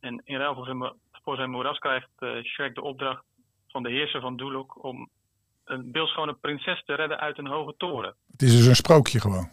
En 0.00 0.22
in 0.24 0.36
ruil 0.36 0.54
voor 0.54 0.64
zijn, 0.64 0.92
voor 1.12 1.36
zijn 1.36 1.50
moeras 1.50 1.78
krijgt 1.78 2.10
Shrek 2.42 2.74
de 2.74 2.82
opdracht 2.82 3.24
van 3.68 3.82
de 3.82 3.90
heerser 3.90 4.20
van 4.20 4.36
Dulok 4.36 4.84
om 4.84 5.08
een 5.68 5.92
beeldschone 5.92 6.34
prinses 6.34 6.82
te 6.84 6.94
redden 6.94 7.18
uit 7.18 7.38
een 7.38 7.46
hoge 7.46 7.74
toren. 7.76 8.14
Het 8.32 8.42
is 8.42 8.56
dus 8.56 8.66
een 8.66 8.76
sprookje 8.76 9.20
gewoon. 9.20 9.48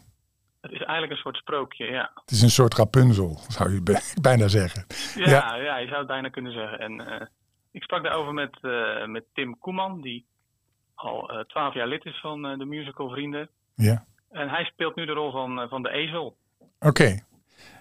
Het 0.61 0.71
is 0.71 0.81
eigenlijk 0.81 1.11
een 1.11 1.17
soort 1.17 1.37
sprookje, 1.37 1.85
ja. 1.85 2.11
Het 2.15 2.31
is 2.31 2.41
een 2.41 2.49
soort 2.49 2.73
Rapunzel, 2.73 3.39
zou 3.47 3.73
je 3.73 4.01
bijna 4.21 4.47
zeggen. 4.47 4.85
Ja, 5.15 5.29
ja. 5.29 5.55
ja 5.55 5.77
je 5.77 5.87
zou 5.87 5.97
het 5.97 6.07
bijna 6.07 6.29
kunnen 6.29 6.51
zeggen. 6.51 6.79
En 6.79 6.91
uh, 6.91 7.27
ik 7.71 7.83
sprak 7.83 8.03
daarover 8.03 8.33
met, 8.33 8.57
uh, 8.61 9.05
met 9.05 9.23
Tim 9.33 9.57
Koeman, 9.59 10.01
die 10.01 10.25
al 10.95 11.43
twaalf 11.47 11.73
uh, 11.73 11.75
jaar 11.75 11.87
lid 11.87 12.05
is 12.05 12.19
van 12.19 12.41
de 12.41 12.65
musical 12.65 13.09
Vrienden. 13.09 13.49
Ja. 13.75 14.05
En 14.31 14.49
hij 14.49 14.63
speelt 14.63 14.95
nu 14.95 15.05
de 15.05 15.11
rol 15.11 15.31
van, 15.31 15.69
van 15.69 15.83
de 15.83 15.89
ezel. 15.89 16.37
Oké. 16.59 16.87
Okay. 16.87 17.23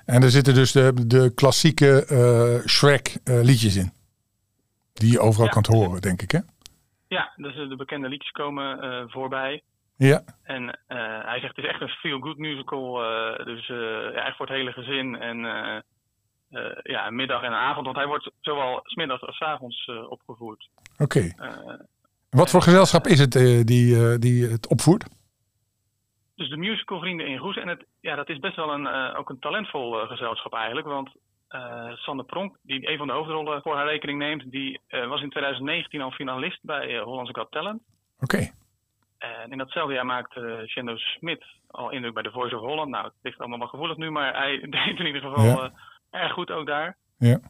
En 0.05 0.23
er 0.23 0.31
zitten 0.31 0.55
dus 0.55 0.73
de, 0.73 1.07
de 1.07 1.33
klassieke 1.35 2.63
Shrek 2.67 3.17
liedjes 3.25 3.77
in. 3.77 3.93
Die 4.93 5.13
je 5.13 5.21
overal 5.21 5.47
ja. 5.47 5.53
kan 5.61 5.77
horen, 5.77 6.01
denk 6.01 6.23
ik, 6.23 6.31
hè? 6.31 6.39
Ja, 7.09 7.33
dus 7.37 7.55
de 7.55 7.77
bekende 7.77 8.09
liedjes 8.09 8.31
komen 8.31 8.85
uh, 8.85 9.05
voorbij. 9.07 9.63
Ja. 9.97 10.23
En 10.43 10.79
hij 10.89 11.41
zegt 11.41 11.57
het 11.57 11.65
is 11.65 11.71
echt 11.71 11.81
een 11.81 11.89
feel-good 11.89 12.37
musical. 12.37 12.95
dus 13.45 13.67
ja, 13.67 14.13
echt 14.13 14.37
voor 14.37 14.47
het 14.47 14.57
hele 14.57 14.73
gezin. 14.73 15.17
En 15.17 15.39
ja, 16.83 17.11
middag 17.11 17.43
en 17.43 17.53
avond. 17.53 17.85
Want 17.85 17.97
hij 17.97 18.07
wordt 18.07 18.31
zowel 18.41 18.81
smiddags 18.85 19.23
als 19.23 19.41
avonds 19.41 19.91
opgevoerd. 20.09 20.69
Oké. 20.99 21.35
Wat 22.31 22.51
voor 22.51 22.63
gezelschap 22.63 23.07
is 23.07 23.19
het 23.19 23.33
die, 23.67 24.19
die 24.19 24.47
het 24.47 24.69
opvoert? 24.69 25.05
Dus 26.35 26.49
de 26.49 26.57
musical 26.57 26.99
Vrienden 26.99 27.27
in 27.27 27.39
Goes. 27.39 27.57
En 27.57 27.69
het, 27.69 27.85
ja, 28.01 28.15
dat 28.15 28.29
is 28.29 28.39
best 28.39 28.57
wel 28.57 28.73
een, 28.73 29.15
ook 29.17 29.31
een 29.31 29.39
talentvol 29.39 30.07
gezelschap 30.07 30.55
eigenlijk. 30.55 30.87
Want 30.87 31.11
uh, 31.55 31.97
Sander 31.97 32.25
Pronk, 32.25 32.57
die 32.63 32.91
een 32.91 32.99
van 32.99 33.07
de 33.07 33.13
hoofdrollen 33.13 33.63
voor 33.63 33.75
haar 33.75 33.87
rekening 33.87 34.19
neemt, 34.19 34.51
die 34.51 34.81
uh, 34.89 35.09
was 35.09 35.23
in 35.23 35.31
2019 35.31 36.01
al 36.01 36.11
finalist 36.11 36.59
bij 36.63 36.89
uh, 36.89 37.03
Hollandse 37.03 37.35
Got 37.35 37.51
Talent. 37.51 37.83
Oké. 38.21 38.51
En 39.19 39.51
in 39.51 39.59
datzelfde 39.59 39.95
jaar 39.95 40.07
maakte 40.07 40.65
Shendo 40.67 40.97
Smit 40.97 41.45
al 41.71 41.91
indruk 41.91 42.15
bij 42.15 42.23
de 42.23 42.31
Voice 42.31 42.57
of 42.57 42.63
Holland. 42.63 42.91
Nou, 42.91 43.05
het 43.05 43.15
ligt 43.23 43.39
allemaal 43.39 43.59
wel 43.59 43.69
gevoelig 43.69 43.97
nu, 43.97 44.11
maar 44.11 44.37
hij 44.37 44.61
deed 44.71 44.99
in 44.99 45.07
ieder 45.07 45.21
geval 45.21 45.45
ja. 45.45 45.73
erg 46.11 46.33
goed 46.33 46.51
ook 46.51 46.67
daar. 46.67 46.97
Ja. 47.19 47.41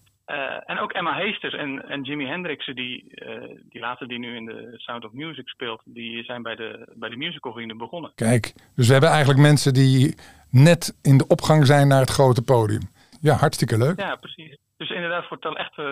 en 0.67 0.79
ook 0.79 0.93
Emma 0.93 1.15
Heesters 1.15 1.55
en, 1.55 1.89
en 1.89 2.03
Jimi 2.03 2.27
Hendrix, 2.27 2.67
die, 2.67 3.23
die 3.69 3.81
later 3.81 4.09
die 4.09 4.19
nu 4.19 4.37
in 4.37 4.45
de 4.45 4.73
Sound 4.77 5.05
of 5.05 5.13
Music 5.13 5.49
speelt, 5.49 5.83
die 5.85 6.25
zijn 6.25 6.43
bij 6.43 6.55
de, 6.55 6.93
bij 6.95 7.09
de 7.09 7.17
musical 7.17 7.53
vrienden 7.53 7.77
begonnen. 7.77 8.13
Kijk, 8.15 8.53
dus 8.75 8.87
we 8.87 8.93
hebben 8.93 9.11
eigenlijk 9.11 9.41
mensen 9.41 9.75
die 9.75 10.15
net 10.51 10.99
in 11.03 11.17
de 11.19 11.27
opgang 11.27 11.67
zijn 11.67 11.89
naar 11.89 12.01
het 12.01 12.11
grote 12.11 12.43
podium. 12.43 12.93
Ja, 13.25 13.35
hartstikke 13.35 13.79
leuk. 13.79 13.99
Ja, 13.99 14.17
precies. 14.17 14.59
Dus 14.77 14.91
inderdaad 14.91 15.25
voor 15.27 15.39
tal 15.39 15.57
echt 15.57 15.79
uh, 15.79 15.87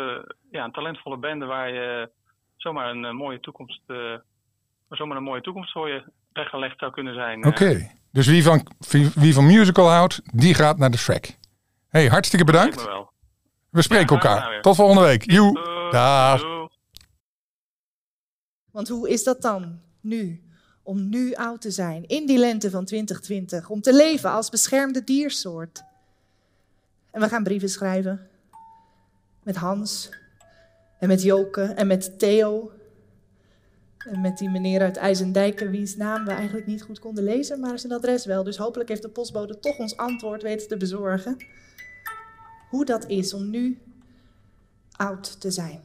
ja, 0.51 0.65
een 0.65 0.73
talentvolle 0.73 1.19
bende 1.19 1.47
waar 1.47 1.73
je 1.73 2.11
zomaar 2.57 2.91
een, 2.91 3.05
uh, 3.05 3.11
mooie 3.12 3.41
toekomst, 3.41 3.81
uh, 3.87 4.15
zomaar 4.89 5.17
een 5.17 5.23
mooie 5.23 5.41
toekomst 5.41 5.73
voor 5.73 5.89
je 5.89 6.05
weggelegd 6.33 6.79
zou 6.79 6.93
kunnen 6.93 7.15
zijn. 7.15 7.39
Oké, 7.39 7.49
okay. 7.49 7.99
dus 8.11 8.27
wie 8.27 8.43
van, 8.43 8.67
wie, 8.91 9.11
wie, 9.15 9.35
van 9.35 9.47
musical 9.47 9.91
houdt, 9.91 10.21
die 10.35 10.55
gaat 10.55 10.79
naar 10.79 10.91
de 10.91 10.97
track. 10.97 11.27
hey, 11.89 12.07
hartstikke 12.07 12.45
bedankt. 12.45 12.89
We 13.71 13.83
spreken 13.83 14.17
ja, 14.17 14.23
elkaar. 14.23 14.61
Tot 14.61 14.77
volgende 14.77 15.03
week. 15.03 15.31
Joe. 15.31 15.89
Dag. 15.91 16.43
Want 18.73 18.89
hoe 18.89 19.11
is 19.11 19.25
dat 19.25 19.43
dan 19.43 19.81
nu? 20.01 20.43
Om 20.83 21.09
nu 21.09 21.35
oud 21.35 21.61
te 21.61 21.71
zijn, 21.71 22.07
in 22.07 22.27
die 22.27 22.39
lente 22.39 22.71
van 22.71 22.85
2020, 22.85 23.69
om 23.69 23.81
te 23.81 23.95
leven 23.95 24.31
als 24.31 24.51
beschermde 24.51 25.05
diersoort. 25.05 25.91
En 27.12 27.21
we 27.21 27.28
gaan 27.28 27.42
brieven 27.42 27.69
schrijven. 27.69 28.28
Met 29.42 29.57
Hans. 29.57 30.11
En 30.99 31.09
met 31.09 31.23
Joke. 31.23 31.62
En 31.62 31.87
met 31.87 32.19
Theo. 32.19 32.73
En 33.99 34.21
met 34.21 34.38
die 34.38 34.50
meneer 34.50 34.81
uit 34.81 34.97
IJzendijken, 34.97 35.71
wiens 35.71 35.97
naam 35.97 36.25
we 36.25 36.31
eigenlijk 36.31 36.66
niet 36.66 36.83
goed 36.83 36.99
konden 36.99 37.25
lezen, 37.25 37.61
maar 37.61 37.78
zijn 37.78 37.92
adres 37.92 38.26
wel. 38.26 38.45
Dus 38.45 38.57
hopelijk 38.57 38.88
heeft 38.88 39.02
de 39.02 39.09
postbode 39.09 39.59
toch 39.59 39.78
ons 39.78 39.97
antwoord 39.97 40.42
weten 40.42 40.69
te 40.69 40.76
bezorgen. 40.76 41.37
Hoe 42.71 42.85
dat 42.85 43.07
is 43.07 43.35
om 43.35 43.50
nu 43.50 43.83
oud 44.92 45.40
te 45.40 45.50
zijn. 45.50 45.81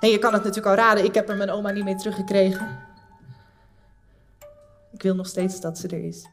En 0.00 0.08
je 0.08 0.18
kan 0.18 0.32
het 0.32 0.44
natuurlijk 0.44 0.76
al 0.76 0.84
raden, 0.84 1.04
ik 1.04 1.14
heb 1.14 1.28
er 1.28 1.36
mijn 1.36 1.50
oma 1.50 1.70
niet 1.70 1.84
mee 1.84 1.94
teruggekregen. 1.94 2.78
Ik 4.92 5.02
wil 5.02 5.14
nog 5.14 5.26
steeds 5.26 5.60
dat 5.60 5.78
ze 5.78 5.88
er 5.88 6.04
is. 6.04 6.28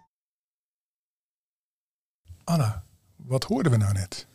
Anna, 2.43 2.83
wat 3.29 3.43
hoorden 3.43 3.71
we 3.71 3.77
nou 3.77 3.93
net? 3.93 4.27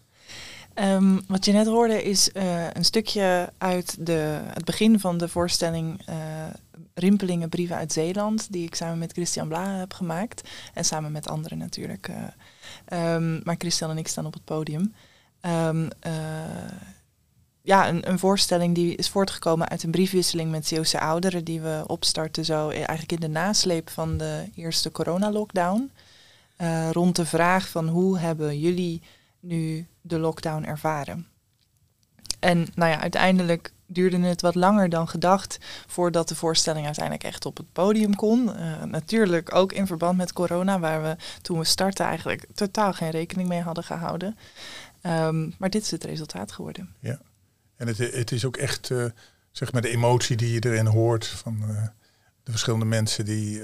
Um, 0.75 1.21
wat 1.27 1.45
je 1.45 1.53
net 1.53 1.67
hoorde 1.67 2.03
is 2.03 2.31
uh, 2.33 2.71
een 2.73 2.85
stukje 2.85 3.53
uit 3.59 4.07
de, 4.07 4.41
het 4.45 4.65
begin 4.65 5.01
van 5.01 5.19
de 5.19 5.29
voorstelling 5.29 6.09
uh, 6.09 6.15
Rimpelingen 6.95 7.49
Brieven 7.49 7.77
uit 7.77 7.93
Zeeland, 7.93 8.53
die 8.53 8.67
ik 8.67 8.75
samen 8.75 8.99
met 8.99 9.13
Christian 9.13 9.49
Bla 9.49 9.79
heb 9.79 9.93
gemaakt. 9.93 10.49
En 10.75 10.85
samen 10.85 11.13
met 11.13 11.29
anderen 11.29 11.59
natuurlijk. 11.59 12.09
Uh, 12.89 13.15
um, 13.15 13.41
maar 13.45 13.55
Christian 13.59 13.91
en 13.91 13.99
ik 13.99 14.09
staan 14.09 14.27
op 14.27 14.33
het 14.33 14.45
podium. 14.45 14.95
Um, 15.47 15.89
ja, 17.63 17.89
een, 17.89 18.19
voorstelling 18.19 18.75
die 18.75 18.97
is 18.97 19.09
voortgekomen 19.09 19.69
uit 19.69 19.83
een 19.83 19.91
briefwisseling 19.91 20.51
met 20.51 20.67
Zeeuwse 20.67 21.01
ouderen, 21.01 21.45
die 21.45 21.61
we 21.61 21.85
opstarten 21.87 22.45
zo 22.45 22.69
eigenlijk 22.69 23.13
in 23.13 23.21
de 23.21 23.29
nasleep 23.29 23.91
van 23.91 24.17
de 24.17 24.51
eerste 24.55 24.93
coronalockdown. 24.93 25.91
Uh, 26.59 26.91
rond 26.91 27.17
de 27.17 27.27
vraag 27.27 27.69
van 27.69 27.89
hoe 27.89 28.19
hebben 28.19 28.59
jullie 28.59 29.03
nu 29.41 29.87
de 30.01 30.19
lockdown 30.19 30.65
ervaren? 30.65 31.27
En 32.41 32.67
nou 32.75 32.91
ja, 32.91 33.01
uiteindelijk 33.01 33.73
duurde 33.87 34.19
het 34.19 34.41
wat 34.41 34.55
langer 34.55 34.89
dan 34.89 35.09
gedacht 35.09 35.59
voordat 35.87 36.29
de 36.29 36.35
voorstelling 36.35 36.87
uiteindelijk 36.87 37.25
echt 37.25 37.47
op 37.47 37.57
het 37.57 37.73
podium 37.73 38.15
kon. 38.17 38.49
Uh, 38.49 38.83
natuurlijk 38.83 39.55
ook 39.55 39.73
in 39.73 39.87
verband 39.87 40.17
met 40.17 40.33
corona, 40.33 40.79
waar 40.79 41.03
we 41.03 41.17
toen 41.43 41.59
we 41.59 41.65
startten 41.65 42.07
eigenlijk 42.07 42.47
totaal 42.55 42.93
geen 42.93 43.11
rekening 43.11 43.49
mee 43.49 43.61
hadden 43.61 43.85
gehouden. 43.85 44.39
Um, 45.03 45.55
maar 45.59 45.71
dit 45.71 45.83
is 45.83 45.91
het 45.91 46.05
resultaat 46.05 46.53
geworden. 46.53 46.95
Ja, 47.01 47.21
en 47.77 47.87
het, 47.87 47.99
het 47.99 48.33
is 48.33 48.45
ook 48.45 48.57
echt 48.57 48.91
uh, 48.91 49.05
zeg 49.51 49.73
maar 49.73 49.83
de 49.83 49.91
emotie 49.91 50.37
die 50.37 50.53
je 50.53 50.65
erin 50.65 50.87
hoort 50.87 51.27
van 51.27 51.59
de 52.43 52.51
verschillende 52.51 52.85
mensen 52.85 53.25
die, 53.25 53.63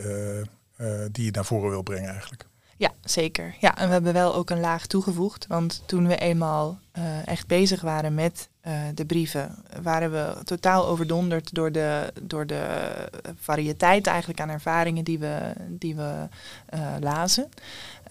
die 1.10 1.24
je 1.24 1.30
naar 1.30 1.44
voren 1.44 1.70
wil 1.70 1.82
brengen 1.82 2.10
eigenlijk. 2.10 2.48
Ja, 2.80 2.92
zeker. 3.04 3.54
Ja, 3.58 3.76
en 3.76 3.86
we 3.86 3.92
hebben 3.92 4.12
wel 4.12 4.34
ook 4.34 4.50
een 4.50 4.60
laag 4.60 4.86
toegevoegd. 4.86 5.46
Want 5.46 5.82
toen 5.86 6.06
we 6.06 6.16
eenmaal 6.16 6.78
uh, 6.98 7.26
echt 7.26 7.46
bezig 7.46 7.80
waren 7.80 8.14
met 8.14 8.48
uh, 8.66 8.72
de 8.94 9.04
brieven, 9.04 9.64
waren 9.82 10.12
we 10.12 10.34
totaal 10.44 10.86
overdonderd 10.86 11.54
door 11.54 11.72
de, 11.72 12.12
door 12.22 12.46
de 12.46 12.92
variëteit 13.40 14.06
eigenlijk 14.06 14.40
aan 14.40 14.48
ervaringen 14.48 15.04
die 15.04 15.18
we, 15.18 15.52
die 15.68 15.96
we 15.96 16.28
uh, 16.74 16.80
lazen. 17.00 17.48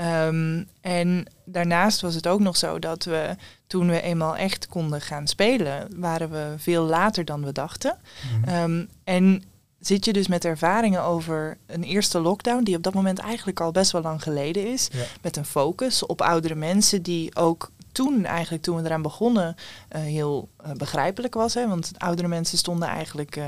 Um, 0.01 0.67
en 0.82 1.25
daarnaast 1.45 2.01
was 2.01 2.15
het 2.15 2.27
ook 2.27 2.39
nog 2.39 2.58
zo 2.58 2.79
dat 2.79 3.03
we 3.03 3.36
toen 3.67 3.89
we 3.89 4.01
eenmaal 4.01 4.38
echt 4.38 4.67
konden 4.67 5.01
gaan 5.01 5.27
spelen, 5.27 5.88
waren 5.95 6.29
we 6.29 6.53
veel 6.58 6.84
later 6.84 7.25
dan 7.25 7.43
we 7.43 7.51
dachten. 7.51 7.97
Mm 8.34 8.43
-hmm. 8.43 8.55
um, 8.55 8.89
en 9.03 9.43
zit 9.79 10.05
je 10.05 10.13
dus 10.13 10.27
met 10.27 10.45
ervaringen 10.45 11.03
over 11.03 11.57
een 11.65 11.83
eerste 11.83 12.19
lockdown, 12.19 12.63
die 12.63 12.75
op 12.75 12.83
dat 12.83 12.93
moment 12.93 13.19
eigenlijk 13.19 13.59
al 13.59 13.71
best 13.71 13.91
wel 13.91 14.01
lang 14.01 14.23
geleden 14.23 14.67
is. 14.67 14.87
Ja. 14.91 15.03
Met 15.21 15.37
een 15.37 15.45
focus 15.45 16.05
op 16.05 16.21
oudere 16.21 16.55
mensen 16.55 17.01
die 17.01 17.35
ook 17.35 17.71
toen 17.91 18.25
eigenlijk, 18.25 18.63
toen 18.63 18.75
we 18.75 18.83
eraan 18.83 19.01
begonnen, 19.01 19.55
uh, 19.95 20.01
heel 20.01 20.47
uh, 20.65 20.71
begrijpelijk 20.71 21.33
was. 21.33 21.53
Hè? 21.53 21.67
Want 21.67 21.91
oudere 21.97 22.27
mensen 22.27 22.57
stonden 22.57 22.87
eigenlijk 22.87 23.35
uh, 23.35 23.45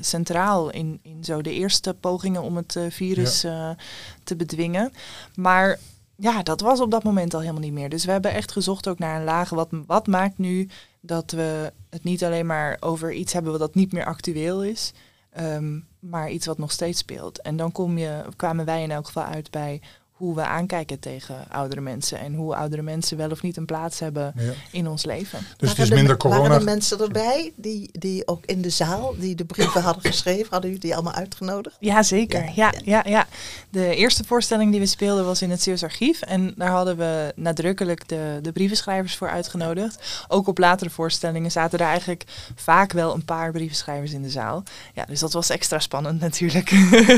centraal 0.00 0.70
in, 0.70 0.98
in 1.02 1.24
zo 1.24 1.42
de 1.42 1.52
eerste 1.52 1.94
pogingen 1.94 2.42
om 2.42 2.56
het 2.56 2.78
virus 2.88 3.40
ja. 3.40 3.76
te 4.24 4.36
bedwingen. 4.36 4.92
Maar 5.34 5.78
ja, 6.16 6.42
dat 6.42 6.60
was 6.60 6.80
op 6.80 6.90
dat 6.90 7.02
moment 7.02 7.34
al 7.34 7.40
helemaal 7.40 7.60
niet 7.60 7.72
meer. 7.72 7.88
Dus 7.88 8.04
we 8.04 8.12
hebben 8.12 8.32
echt 8.32 8.52
gezocht 8.52 8.88
ook 8.88 8.98
naar 8.98 9.16
een 9.16 9.24
lage. 9.24 9.54
Wat, 9.54 9.68
wat 9.86 10.06
maakt 10.06 10.38
nu 10.38 10.68
dat 11.00 11.30
we 11.30 11.72
het 11.90 12.04
niet 12.04 12.24
alleen 12.24 12.46
maar 12.46 12.76
over 12.80 13.12
iets 13.12 13.32
hebben 13.32 13.50
wat 13.50 13.60
dat 13.60 13.74
niet 13.74 13.92
meer 13.92 14.04
actueel 14.04 14.64
is. 14.64 14.92
Um, 15.40 15.86
maar 15.98 16.30
iets 16.30 16.46
wat 16.46 16.58
nog 16.58 16.72
steeds 16.72 16.98
speelt. 16.98 17.40
En 17.40 17.56
dan 17.56 17.72
kom 17.72 17.98
je, 17.98 18.24
kwamen 18.36 18.64
wij 18.64 18.82
in 18.82 18.90
elk 18.90 19.06
geval 19.06 19.24
uit 19.24 19.50
bij 19.50 19.80
hoe 20.16 20.34
we 20.34 20.44
aankijken 20.44 20.98
tegen 20.98 21.44
oudere 21.48 21.80
mensen 21.80 22.18
en 22.18 22.34
hoe 22.34 22.54
oudere 22.56 22.82
mensen 22.82 23.16
wel 23.16 23.30
of 23.30 23.42
niet 23.42 23.56
een 23.56 23.64
plaats 23.64 23.98
hebben 23.98 24.32
ja. 24.36 24.52
in 24.70 24.88
ons 24.88 25.04
leven. 25.04 25.38
Dus 25.56 25.68
het 25.68 25.78
is 25.78 25.90
minder 25.90 26.16
corona. 26.16 26.40
Waren 26.40 26.56
er 26.56 26.64
mensen 26.64 27.00
erbij 27.00 27.52
die, 27.56 27.88
die 27.92 28.26
ook 28.26 28.44
in 28.46 28.62
de 28.62 28.70
zaal, 28.70 29.14
die 29.18 29.34
de 29.34 29.44
brieven 29.44 29.82
hadden 29.82 30.02
geschreven, 30.02 30.46
hadden 30.50 30.70
jullie 30.70 30.84
die 30.84 30.94
allemaal 30.94 31.12
uitgenodigd? 31.12 31.76
Ja, 31.80 32.02
zeker. 32.02 32.52
Ja, 32.54 32.72
ja, 32.72 32.72
ja. 32.84 33.02
ja. 33.06 33.26
De 33.70 33.94
eerste 33.94 34.24
voorstelling 34.24 34.70
die 34.70 34.80
we 34.80 34.86
speelden 34.86 35.24
was 35.24 35.42
in 35.42 35.50
het 35.50 35.62
Zeeuws 35.62 35.82
Archief 35.82 36.22
en 36.22 36.54
daar 36.56 36.70
hadden 36.70 36.96
we 36.96 37.32
nadrukkelijk 37.36 38.08
de, 38.08 38.38
de 38.42 38.52
brievenschrijvers 38.52 39.16
voor 39.16 39.28
uitgenodigd. 39.28 40.24
Ook 40.28 40.46
op 40.46 40.58
latere 40.58 40.90
voorstellingen 40.90 41.50
zaten 41.50 41.78
er 41.78 41.86
eigenlijk 41.86 42.24
vaak 42.54 42.92
wel 42.92 43.14
een 43.14 43.24
paar 43.24 43.52
brievenschrijvers 43.52 44.12
in 44.12 44.22
de 44.22 44.30
zaal. 44.30 44.62
Ja, 44.94 45.04
dus 45.04 45.20
dat 45.20 45.32
was 45.32 45.50
extra 45.50 45.78
spannend 45.78 46.20
natuurlijk. 46.20 46.70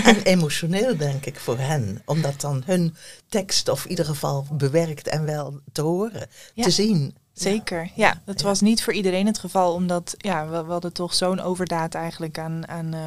En 0.05 0.23
emotioneel 0.35 0.97
denk 0.97 1.27
ik 1.27 1.37
voor 1.37 1.59
hen, 1.59 2.03
omdat 2.05 2.41
dan 2.41 2.63
hun 2.67 2.88
tekst 3.29 3.69
of 3.69 3.85
in 3.85 3.91
ieder 3.91 4.05
geval 4.05 4.47
bewerkt 4.53 5.09
en 5.09 5.25
wel 5.25 5.61
te 5.73 5.83
horen, 5.83 6.29
ja. 6.55 6.65
te 6.65 6.71
zien. 6.71 7.17
Zeker, 7.41 7.91
ja. 7.95 8.21
Dat 8.25 8.41
was 8.41 8.61
niet 8.61 8.83
voor 8.83 8.93
iedereen 8.93 9.27
het 9.27 9.39
geval, 9.39 9.75
omdat 9.75 10.15
ja, 10.17 10.49
we, 10.49 10.65
we 10.65 10.73
hadden 10.73 10.93
toch 10.93 11.15
zo'n 11.15 11.41
overdaad 11.41 11.95
eigenlijk 11.95 12.39
aan, 12.39 12.69
aan, 12.69 12.95
uh, 12.95 13.01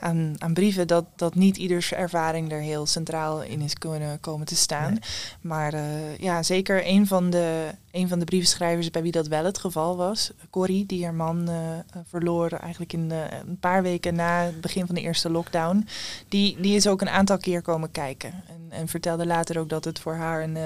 aan, 0.00 0.34
aan 0.38 0.54
brieven, 0.54 0.86
dat, 0.86 1.04
dat 1.16 1.34
niet 1.34 1.56
ieders 1.56 1.92
ervaring 1.92 2.52
er 2.52 2.60
heel 2.60 2.86
centraal 2.86 3.42
in 3.42 3.60
is 3.60 3.74
kunnen 3.74 4.20
komen 4.20 4.46
te 4.46 4.56
staan. 4.56 4.90
Nee. 4.90 5.00
Maar 5.40 5.74
uh, 5.74 6.18
ja, 6.18 6.42
zeker 6.42 6.86
een 6.86 7.06
van, 7.06 7.30
de, 7.30 7.74
een 7.90 8.08
van 8.08 8.18
de 8.18 8.24
brievenschrijvers 8.24 8.90
bij 8.90 9.02
wie 9.02 9.12
dat 9.12 9.26
wel 9.26 9.44
het 9.44 9.58
geval 9.58 9.96
was, 9.96 10.30
Corrie, 10.50 10.86
die 10.86 11.04
haar 11.04 11.14
man 11.14 11.50
uh, 11.50 11.56
verloor 12.08 12.52
eigenlijk 12.52 12.92
in 12.92 13.08
de, 13.08 13.24
een 13.46 13.58
paar 13.58 13.82
weken 13.82 14.14
na 14.14 14.44
het 14.44 14.60
begin 14.60 14.86
van 14.86 14.94
de 14.94 15.00
eerste 15.00 15.30
lockdown, 15.30 15.86
die, 16.28 16.60
die 16.60 16.74
is 16.74 16.86
ook 16.86 17.00
een 17.00 17.08
aantal 17.08 17.38
keer 17.38 17.62
komen 17.62 17.90
kijken. 17.90 18.32
En, 18.48 18.78
en 18.78 18.88
vertelde 18.88 19.26
later 19.26 19.58
ook 19.58 19.68
dat 19.68 19.84
het 19.84 19.98
voor 19.98 20.14
haar 20.14 20.42
een, 20.42 20.56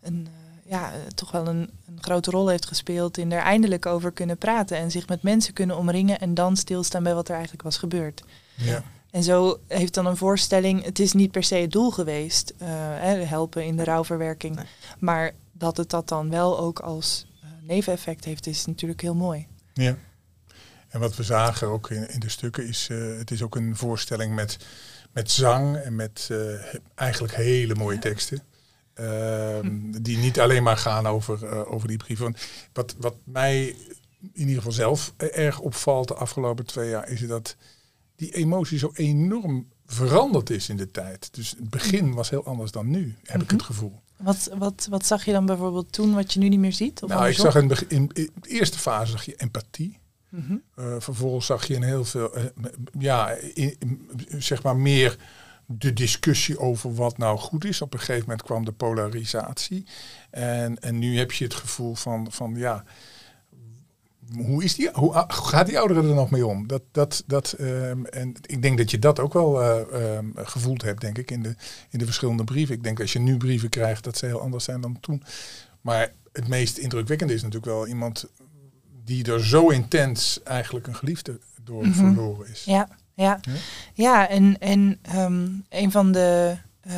een 0.00 0.28
ja, 0.66 0.92
toch 1.14 1.30
wel 1.30 1.46
een, 1.46 1.70
een, 1.86 1.98
grote 2.00 2.30
rol 2.30 2.48
heeft 2.48 2.66
gespeeld 2.66 3.18
in 3.18 3.32
er 3.32 3.40
eindelijk 3.40 3.86
over 3.86 4.12
kunnen 4.12 4.38
praten 4.38 4.76
en 4.76 4.90
zich 4.90 5.08
met 5.08 5.22
mensen 5.22 5.52
kunnen 5.52 5.76
omringen 5.76 6.20
en 6.20 6.34
dan 6.34 6.56
stilstaan 6.56 7.02
bij 7.02 7.14
wat 7.14 7.28
er 7.28 7.34
eigenlijk 7.34 7.62
was 7.62 7.76
gebeurd. 7.76 8.24
Ja. 8.56 8.82
En 9.10 9.22
zo 9.22 9.60
heeft 9.68 9.94
dan 9.94 10.06
een 10.06 10.16
voorstelling, 10.16 10.84
het 10.84 10.98
is 10.98 11.12
niet 11.12 11.30
per 11.30 11.44
se 11.44 11.54
het 11.54 11.72
doel 11.72 11.90
geweest, 11.90 12.54
uh, 12.62 12.68
helpen 13.28 13.64
in 13.64 13.76
de 13.76 13.84
rouwverwerking. 13.84 14.60
Maar 14.98 15.32
dat 15.52 15.76
het 15.76 15.90
dat 15.90 16.08
dan 16.08 16.30
wel 16.30 16.58
ook 16.58 16.80
als 16.80 17.26
uh, 17.44 17.50
neveneffect 17.62 18.24
heeft, 18.24 18.46
is 18.46 18.66
natuurlijk 18.66 19.00
heel 19.00 19.14
mooi. 19.14 19.46
Ja. 19.72 19.96
En 20.88 21.00
wat 21.00 21.16
we 21.16 21.22
zagen 21.22 21.68
ook 21.68 21.90
in, 21.90 22.10
in 22.10 22.20
de 22.20 22.28
stukken 22.28 22.68
is, 22.68 22.88
uh, 22.90 23.18
het 23.18 23.30
is 23.30 23.42
ook 23.42 23.56
een 23.56 23.76
voorstelling 23.76 24.34
met, 24.34 24.56
met 25.12 25.30
zang 25.30 25.76
en 25.76 25.94
met 25.94 26.30
eigenlijk 26.94 27.34
hele 27.34 27.74
mooie 27.74 27.98
teksten. 27.98 28.42
Ehm, 28.94 29.66
hm. 29.66 30.02
Die 30.02 30.18
niet 30.18 30.40
alleen 30.40 30.62
maar 30.62 30.76
gaan 30.76 31.06
over, 31.06 31.66
over 31.66 31.88
die 31.88 31.96
brieven. 31.96 32.36
Wat, 32.72 32.94
wat 32.98 33.16
mij 33.24 33.76
in 34.32 34.40
ieder 34.40 34.56
geval 34.56 34.72
zelf 34.72 35.14
erg 35.16 35.60
opvalt 35.60 36.08
de 36.08 36.14
afgelopen 36.14 36.66
twee 36.66 36.88
jaar, 36.88 37.08
is 37.08 37.26
dat 37.26 37.56
die 38.16 38.34
emotie 38.34 38.78
zo 38.78 38.90
enorm 38.94 39.68
veranderd 39.86 40.50
is 40.50 40.68
in 40.68 40.76
de 40.76 40.90
tijd. 40.90 41.34
Dus 41.34 41.50
het 41.50 41.70
begin 41.70 42.14
was 42.14 42.30
heel 42.30 42.44
anders 42.44 42.70
dan 42.70 42.90
nu, 42.90 43.14
heb 43.22 43.42
ik 43.42 43.50
het 43.50 43.60
mhm. 43.60 43.66
gevoel. 43.66 44.02
Wat, 44.16 44.50
wat, 44.58 44.86
wat 44.90 45.06
zag 45.06 45.24
je 45.24 45.32
dan 45.32 45.46
bijvoorbeeld 45.46 45.92
toen 45.92 46.14
wat 46.14 46.32
je 46.32 46.38
nu 46.38 46.48
niet 46.48 46.58
meer 46.58 46.72
ziet? 46.72 47.02
Of 47.02 47.08
nou, 47.08 47.28
ik 47.28 47.34
zag 47.34 47.56
in, 47.56 47.70
in, 47.88 48.10
in, 48.12 48.30
de 48.40 48.48
eerste 48.48 48.78
fase 48.78 49.10
zag 49.10 49.24
je 49.24 49.36
empathie. 49.36 49.98
Mm 50.28 50.62
vervolgens 50.98 51.46
zag 51.46 51.66
je 51.66 51.74
een 51.74 51.82
heel 51.82 52.04
veel, 52.04 52.38
uh, 52.38 52.44
ja, 52.98 53.36
zeg 54.38 54.62
maar 54.62 54.76
meer 54.76 55.18
de 55.66 55.92
discussie 55.92 56.58
over 56.58 56.94
wat 56.94 57.18
nou 57.18 57.38
goed 57.38 57.64
is. 57.64 57.82
Op 57.82 57.92
een 57.92 57.98
gegeven 57.98 58.22
moment 58.22 58.42
kwam 58.42 58.64
de 58.64 58.72
polarisatie. 58.72 59.86
En, 60.30 60.80
en 60.80 60.98
nu 60.98 61.18
heb 61.18 61.32
je 61.32 61.44
het 61.44 61.54
gevoel 61.54 61.94
van, 61.94 62.26
van 62.30 62.54
ja, 62.56 62.84
hoe, 64.36 64.64
is 64.64 64.74
die, 64.74 64.90
hoe 64.92 65.24
gaat 65.28 65.66
die 65.66 65.78
ouderen 65.78 66.08
er 66.08 66.14
nog 66.14 66.30
mee 66.30 66.46
om? 66.46 66.66
Dat, 66.66 66.82
dat, 66.92 67.24
dat, 67.26 67.52
ehm, 67.52 68.04
en 68.04 68.34
ik 68.46 68.62
denk 68.62 68.78
dat 68.78 68.90
je 68.90 68.98
dat 68.98 69.20
ook 69.20 69.32
wel 69.32 69.62
uh, 69.62 70.18
gevoeld 70.34 70.82
hebt, 70.82 71.00
denk 71.00 71.18
ik, 71.18 71.30
in 71.30 71.42
de, 71.42 71.54
in 71.90 71.98
de 71.98 72.04
verschillende 72.04 72.44
brieven. 72.44 72.74
Ik 72.74 72.82
denk 72.82 73.00
als 73.00 73.12
je 73.12 73.18
nu 73.18 73.36
brieven 73.36 73.68
krijgt, 73.68 74.04
dat 74.04 74.16
ze 74.16 74.26
heel 74.26 74.40
anders 74.40 74.64
zijn 74.64 74.80
dan 74.80 75.00
toen. 75.00 75.22
Maar 75.80 76.12
het 76.32 76.48
meest 76.48 76.76
indrukwekkende 76.76 77.34
is 77.34 77.42
natuurlijk 77.42 77.72
wel 77.72 77.86
iemand 77.86 78.26
die 79.04 79.32
er 79.32 79.44
zo 79.44 79.68
intens 79.68 80.42
eigenlijk 80.42 80.86
een 80.86 80.94
geliefde 80.94 81.38
door 81.62 81.86
mhm. 81.86 81.94
verloren 81.94 82.48
is. 82.48 82.64
Ja, 82.64 82.88
ja. 83.14 83.40
ja? 83.94 84.28
en, 84.28 84.58
en 84.58 84.98
um, 85.16 85.64
een 85.68 85.90
van 85.90 86.12
de 86.12 86.56
uh, 86.86 86.94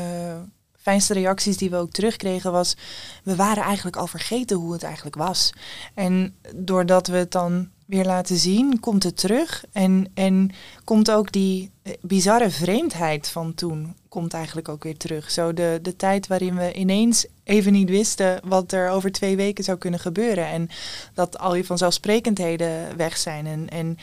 fijnste 0.87 1.13
reacties 1.13 1.57
die 1.57 1.71
we 1.71 1.77
ook 1.77 1.91
terugkregen 1.91 2.53
was, 2.53 2.77
we 3.23 3.37
waren 3.37 3.63
eigenlijk 3.63 3.97
al 3.97 4.07
vergeten 4.07 4.57
hoe 4.57 4.73
het 4.73 4.83
eigenlijk 4.83 5.17
was. 5.17 5.53
En 5.95 6.35
doordat 6.55 7.07
we 7.07 7.17
het 7.17 7.33
dan 7.33 7.69
weer 7.87 8.05
laten 8.05 8.37
zien, 8.37 8.81
komt 8.81 9.03
het 9.03 9.17
terug. 9.17 9.65
En, 9.73 10.11
en 10.15 10.51
komt 10.85 11.11
ook 11.11 11.33
die 11.33 11.71
eh, 11.83 11.93
bizarre 12.01 12.51
vreemdheid 12.51 13.29
van 13.29 13.55
toen, 13.55 13.97
komt 14.09 14.35
eigenlijk 14.35 14.69
ook 14.69 14.83
weer 14.83 14.97
terug. 14.97 15.31
Zo 15.31 15.53
de, 15.53 15.79
de 15.83 15.97
tijd 15.97 16.27
waarin 16.27 16.57
we 16.57 16.73
ineens 16.73 17.27
even 17.45 17.73
niet 17.73 17.89
wisten 17.89 18.41
wat 18.45 18.73
er 18.73 18.91
over 18.91 19.13
twee 19.13 19.37
weken 19.37 19.65
zou 19.65 19.79
kunnen 19.79 20.01
gebeuren. 20.01 20.47
En 20.47 20.69
dat 21.15 21.39
al 21.39 21.55
je 21.55 21.65
vanzelfsprekendheden 21.65 22.97
weg 22.97 23.17
zijn. 23.17 23.47
En, 23.47 23.69
en 23.69 23.99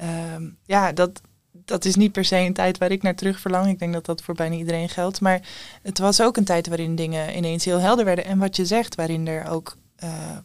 uh, 0.00 0.48
ja, 0.64 0.92
dat, 0.92 1.20
dat 1.64 1.84
is 1.84 1.94
niet 1.94 2.12
per 2.12 2.24
se 2.24 2.36
een 2.36 2.52
tijd 2.52 2.78
waar 2.78 2.90
ik 2.90 3.02
naar 3.02 3.14
terug 3.14 3.40
verlang. 3.40 3.68
Ik 3.68 3.78
denk 3.78 3.92
dat 3.92 4.06
dat 4.06 4.22
voor 4.22 4.34
bijna 4.34 4.56
iedereen 4.56 4.88
geldt. 4.88 5.20
Maar 5.20 5.48
het 5.82 5.98
was 5.98 6.22
ook 6.22 6.36
een 6.36 6.44
tijd 6.44 6.68
waarin 6.68 6.96
dingen 6.96 7.36
ineens 7.36 7.64
heel 7.64 7.80
helder 7.80 8.04
werden. 8.04 8.24
En 8.24 8.38
wat 8.38 8.56
je 8.56 8.66
zegt, 8.66 8.94
waarin 8.94 9.26
er 9.26 9.48
ook 9.48 9.76
uh, 10.04 10.38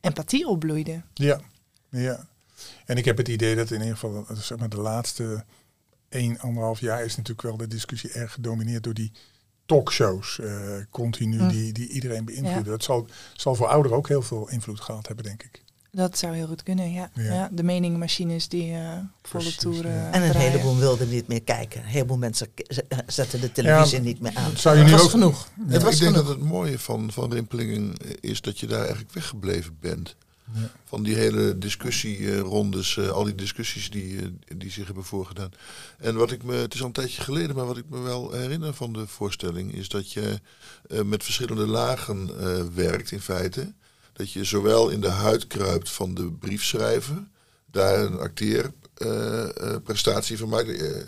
empathie 0.00 0.46
opbloeide. 0.46 1.02
Ja, 1.14 1.40
ja. 1.88 2.26
En 2.84 2.96
ik 2.96 3.04
heb 3.04 3.16
het 3.16 3.28
idee 3.28 3.56
dat 3.56 3.70
in 3.70 3.80
ieder 3.80 3.96
geval 3.96 4.26
zeg 4.32 4.58
maar, 4.58 4.68
de 4.68 4.80
laatste 4.80 5.44
1, 6.08 6.38
anderhalf 6.38 6.80
jaar 6.80 7.04
is 7.04 7.16
natuurlijk 7.16 7.48
wel 7.48 7.56
de 7.56 7.66
discussie 7.66 8.12
erg 8.12 8.32
gedomineerd 8.32 8.82
door 8.82 8.94
die 8.94 9.12
talkshows. 9.66 10.38
Uh, 10.38 10.76
continu 10.90 11.38
hm. 11.38 11.48
die, 11.48 11.72
die 11.72 11.88
iedereen 11.88 12.24
beïnvloeden. 12.24 12.72
Dat 12.72 12.82
zal, 12.82 13.06
zal 13.32 13.54
voor 13.54 13.66
ouderen 13.66 13.96
ook 13.96 14.08
heel 14.08 14.22
veel 14.22 14.48
invloed 14.48 14.80
gehad 14.80 15.06
hebben, 15.06 15.24
denk 15.24 15.42
ik. 15.42 15.63
Dat 15.94 16.18
zou 16.18 16.34
heel 16.34 16.46
goed 16.46 16.62
kunnen, 16.62 16.92
ja. 16.92 17.10
ja. 17.14 17.48
de 17.52 17.62
meningmachines 17.62 18.48
die 18.48 18.72
uh, 18.72 18.92
volle 19.22 19.54
toeren. 19.54 20.12
En 20.12 20.22
een 20.22 20.36
heleboel 20.36 20.76
wilden 20.76 21.08
niet 21.08 21.28
meer 21.28 21.42
kijken. 21.42 21.80
Een 21.80 21.86
heleboel 21.86 22.16
mensen 22.16 22.48
zetten 23.06 23.40
de 23.40 23.52
televisie 23.52 24.00
niet 24.00 24.20
meer 24.20 24.34
aan. 24.34 24.56
Zou 24.56 24.76
je 24.76 24.82
nu 24.82 24.90
het 24.90 24.96
was 24.96 25.04
ook... 25.04 25.10
genoeg. 25.10 25.48
Het 25.68 25.82
was 25.82 25.94
ik 25.94 26.00
denk 26.00 26.14
dat 26.14 26.28
het 26.28 26.40
mooie 26.40 26.78
van, 26.78 27.12
van 27.12 27.32
Rimpelingen 27.32 27.94
is 28.20 28.40
dat 28.40 28.60
je 28.60 28.66
daar 28.66 28.80
eigenlijk 28.80 29.12
weggebleven 29.12 29.76
bent. 29.80 30.16
Van 30.84 31.02
die 31.02 31.14
hele 31.14 31.58
discussierondes, 31.58 32.96
uh, 32.96 33.08
al 33.08 33.24
die 33.24 33.34
discussies 33.34 33.90
die, 33.90 34.12
uh, 34.12 34.28
die 34.56 34.70
zich 34.70 34.86
hebben 34.86 35.04
voorgedaan. 35.04 35.50
En 35.98 36.16
wat 36.16 36.30
ik 36.30 36.42
me, 36.42 36.54
het 36.54 36.74
is 36.74 36.80
al 36.80 36.86
een 36.86 36.92
tijdje 36.92 37.22
geleden, 37.22 37.56
maar 37.56 37.66
wat 37.66 37.76
ik 37.76 37.88
me 37.88 38.00
wel 38.00 38.32
herinner 38.32 38.74
van 38.74 38.92
de 38.92 39.06
voorstelling 39.06 39.74
is 39.74 39.88
dat 39.88 40.12
je 40.12 40.40
met 41.04 41.24
verschillende 41.24 41.66
lagen 41.66 42.30
werkt 42.74 43.10
in 43.10 43.20
feite 43.20 43.72
dat 44.14 44.32
je 44.32 44.44
zowel 44.44 44.88
in 44.88 45.00
de 45.00 45.08
huid 45.08 45.46
kruipt 45.46 45.90
van 45.90 46.14
de 46.14 46.32
briefschrijver, 46.32 47.28
daar 47.70 48.00
een 48.00 48.18
acteerprestatie 48.18 50.34
uh, 50.34 50.40
van 50.40 50.48
maakt. 50.48 50.68
Uh, 50.68 51.02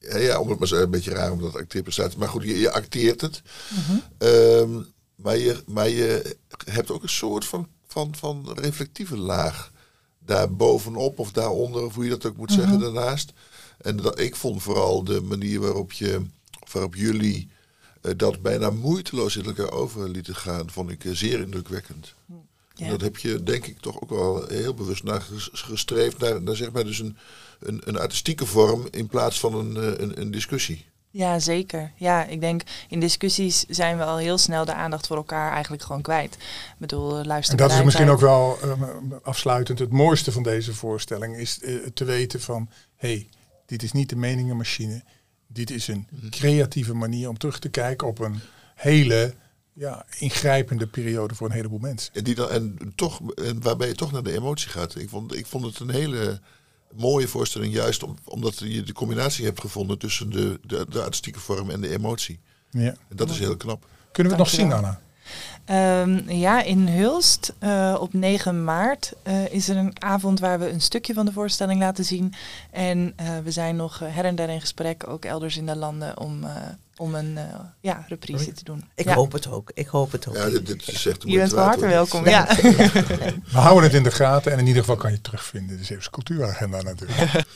ja, 0.00 0.40
om 0.40 0.48
het 0.48 0.58
maar 0.58 0.68
zo 0.68 0.82
een 0.82 0.90
beetje 0.90 1.10
raar 1.10 1.32
om 1.32 1.40
dat 1.40 1.56
acteerprestatie, 1.56 2.18
maar 2.18 2.28
goed, 2.28 2.42
je, 2.42 2.58
je 2.58 2.72
acteert 2.72 3.20
het. 3.20 3.42
Mhm. 3.70 3.98
Ehm, 4.18 4.82
maar, 5.14 5.36
je, 5.36 5.62
maar 5.66 5.88
je 5.88 6.36
hebt 6.64 6.90
ook 6.90 7.02
een 7.02 7.08
soort 7.08 7.44
van, 7.44 7.68
van, 7.86 8.14
van 8.14 8.52
reflectieve 8.54 9.16
laag 9.16 9.72
daar 10.18 10.54
bovenop 10.54 11.18
of 11.18 11.32
daaronder, 11.32 11.84
of 11.84 11.94
hoe 11.94 12.04
je 12.04 12.10
dat 12.10 12.26
ook 12.26 12.36
moet 12.36 12.52
zeggen, 12.52 12.72
mhm. 12.72 12.82
daarnaast. 12.82 13.32
En 13.78 13.96
dat, 13.96 14.20
ik 14.20 14.36
vond 14.36 14.62
vooral 14.62 15.04
de 15.04 15.20
manier 15.20 15.60
waarop, 15.60 15.92
je, 15.92 16.22
waarop 16.72 16.94
jullie 16.94 17.50
dat 18.16 18.42
bijna 18.42 18.70
moeiteloos 18.70 19.36
in 19.36 19.44
elkaar 19.44 19.70
over 19.70 20.08
lieten 20.08 20.36
gaan, 20.36 20.70
vond 20.70 20.90
ik 20.90 21.04
zeer 21.12 21.40
indrukwekkend. 21.40 22.14
Ja. 22.74 22.88
Dat 22.88 23.00
heb 23.00 23.16
je 23.16 23.42
denk 23.42 23.66
ik 23.66 23.80
toch 23.80 24.02
ook 24.02 24.10
wel 24.10 24.46
heel 24.46 24.74
bewust 24.74 25.02
naar 25.02 25.26
gestreefd, 25.52 26.18
naar, 26.18 26.42
naar 26.42 26.56
zeg 26.56 26.72
maar 26.72 26.84
dus 26.84 26.98
een, 26.98 27.16
een, 27.60 27.80
een 27.84 27.98
artistieke 27.98 28.46
vorm 28.46 28.86
in 28.90 29.06
plaats 29.06 29.40
van 29.40 29.54
een, 29.54 29.76
eh, 29.76 30.00
een, 30.02 30.20
een 30.20 30.30
discussie. 30.30 30.86
Ja, 31.10 31.38
zeker. 31.38 31.92
Ja, 31.96 32.24
ik 32.24 32.40
denk 32.40 32.62
in 32.88 33.00
discussies 33.00 33.64
zijn 33.68 33.96
we 33.98 34.04
al 34.04 34.16
heel 34.16 34.38
snel 34.38 34.64
de 34.64 34.74
aandacht 34.74 35.06
voor 35.06 35.16
elkaar 35.16 35.52
eigenlijk 35.52 35.82
gewoon 35.82 36.02
kwijt. 36.02 36.34
Ik 36.34 36.74
bedoel, 36.78 37.24
luister. 37.24 37.58
En 37.58 37.68
dat 37.68 37.78
is 37.78 37.84
misschien 37.84 38.08
ook 38.08 38.20
wel 38.20 38.58
uh, 38.64 38.72
afsluitend. 39.22 39.78
Het 39.78 39.90
mooiste 39.90 40.32
van 40.32 40.42
deze 40.42 40.74
voorstelling 40.74 41.36
is 41.36 41.58
uh, 41.62 41.86
te 41.86 42.04
weten 42.04 42.40
van, 42.40 42.68
hé, 42.96 43.08
hey, 43.08 43.28
dit 43.66 43.82
is 43.82 43.92
niet 43.92 44.08
de 44.08 44.16
meningenmachine. 44.16 45.02
Dit 45.48 45.70
is 45.70 45.88
een 45.88 46.08
creatieve 46.30 46.94
manier 46.94 47.28
om 47.28 47.38
terug 47.38 47.58
te 47.58 47.68
kijken 47.68 48.06
op 48.06 48.18
een 48.18 48.40
hele 48.74 49.34
ja, 49.72 50.06
ingrijpende 50.18 50.86
periode 50.86 51.34
voor 51.34 51.46
een 51.46 51.52
heleboel 51.52 51.78
mensen. 51.78 52.14
En, 52.14 52.24
die 52.24 52.34
dan, 52.34 52.50
en, 52.50 52.92
toch, 52.94 53.32
en 53.34 53.62
waarbij 53.62 53.88
je 53.88 53.94
toch 53.94 54.12
naar 54.12 54.22
de 54.22 54.32
emotie 54.32 54.68
gaat. 54.70 54.96
Ik 54.96 55.08
vond, 55.08 55.36
ik 55.36 55.46
vond 55.46 55.64
het 55.64 55.78
een 55.78 55.90
hele 55.90 56.40
mooie 56.94 57.28
voorstelling, 57.28 57.74
juist 57.74 58.04
omdat 58.24 58.58
je 58.58 58.82
de 58.82 58.92
combinatie 58.92 59.44
hebt 59.44 59.60
gevonden 59.60 59.98
tussen 59.98 60.30
de, 60.30 60.60
de, 60.66 60.86
de 60.88 61.02
artistieke 61.02 61.40
vorm 61.40 61.70
en 61.70 61.80
de 61.80 61.88
emotie. 61.88 62.40
Ja. 62.70 62.96
En 63.08 63.16
dat 63.16 63.30
is 63.30 63.38
heel 63.38 63.56
knap. 63.56 63.86
Kunnen 64.12 64.32
we 64.32 64.38
het 64.38 64.48
nog 64.48 64.60
zien, 64.60 64.72
Anna? 64.72 65.00
Um, 65.70 66.30
ja, 66.30 66.62
in 66.62 66.88
Hulst 66.88 67.54
uh, 67.60 67.96
op 68.00 68.12
9 68.12 68.64
maart 68.64 69.12
uh, 69.26 69.52
is 69.52 69.68
er 69.68 69.76
een 69.76 70.02
avond 70.02 70.40
waar 70.40 70.58
we 70.58 70.70
een 70.70 70.80
stukje 70.80 71.14
van 71.14 71.26
de 71.26 71.32
voorstelling 71.32 71.80
laten 71.80 72.04
zien. 72.04 72.34
En 72.70 72.98
uh, 73.20 73.38
we 73.44 73.50
zijn 73.50 73.76
nog 73.76 73.98
her 73.98 74.24
en 74.24 74.34
der 74.34 74.48
in 74.48 74.60
gesprek, 74.60 75.08
ook 75.08 75.24
elders 75.24 75.56
in 75.56 75.66
de 75.66 75.76
landen, 75.76 76.20
om, 76.20 76.46
om 76.96 77.14
een 77.14 77.38
ja, 77.80 78.04
reprise 78.08 78.52
te 78.52 78.64
doen. 78.64 78.84
Ik 78.94 79.04
ja. 79.04 79.14
hoop 79.14 79.32
het 79.32 79.50
ook. 79.50 79.70
Ik 79.74 79.86
hoop 79.86 80.12
het 80.12 80.28
ook. 80.28 80.36
Ja, 80.36 80.48
dit, 80.48 80.66
dit 80.66 80.88
is 80.88 81.06
echt 81.06 81.22
je 81.22 81.36
bent 81.36 81.50
van 81.50 81.62
harte 81.62 81.86
welkom. 81.86 82.28
Ja. 82.28 82.46
we 83.52 83.58
houden 83.58 83.82
het 83.82 83.94
in 83.94 84.02
de 84.02 84.10
gaten 84.10 84.52
en 84.52 84.58
in 84.58 84.66
ieder 84.66 84.80
geval 84.80 84.96
kan 84.96 85.10
je 85.10 85.20
terugvinden 85.20 85.70
in 85.70 85.76
de 85.76 85.84
Zeeuwse 85.84 86.10
cultuuragenda 86.10 86.82
natuurlijk. 86.82 87.46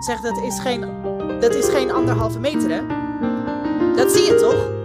zeg, 0.00 0.20
dat 0.20 0.42
is 0.42 0.58
geen, 0.58 0.80
dat 1.40 1.54
is 1.54 1.68
geen 1.68 1.90
anderhalve 1.90 2.38
meter 2.38 2.70
hè? 2.70 2.99
Dat 3.96 4.12
zie 4.12 4.24
je 4.24 4.34
toch? 4.34 4.78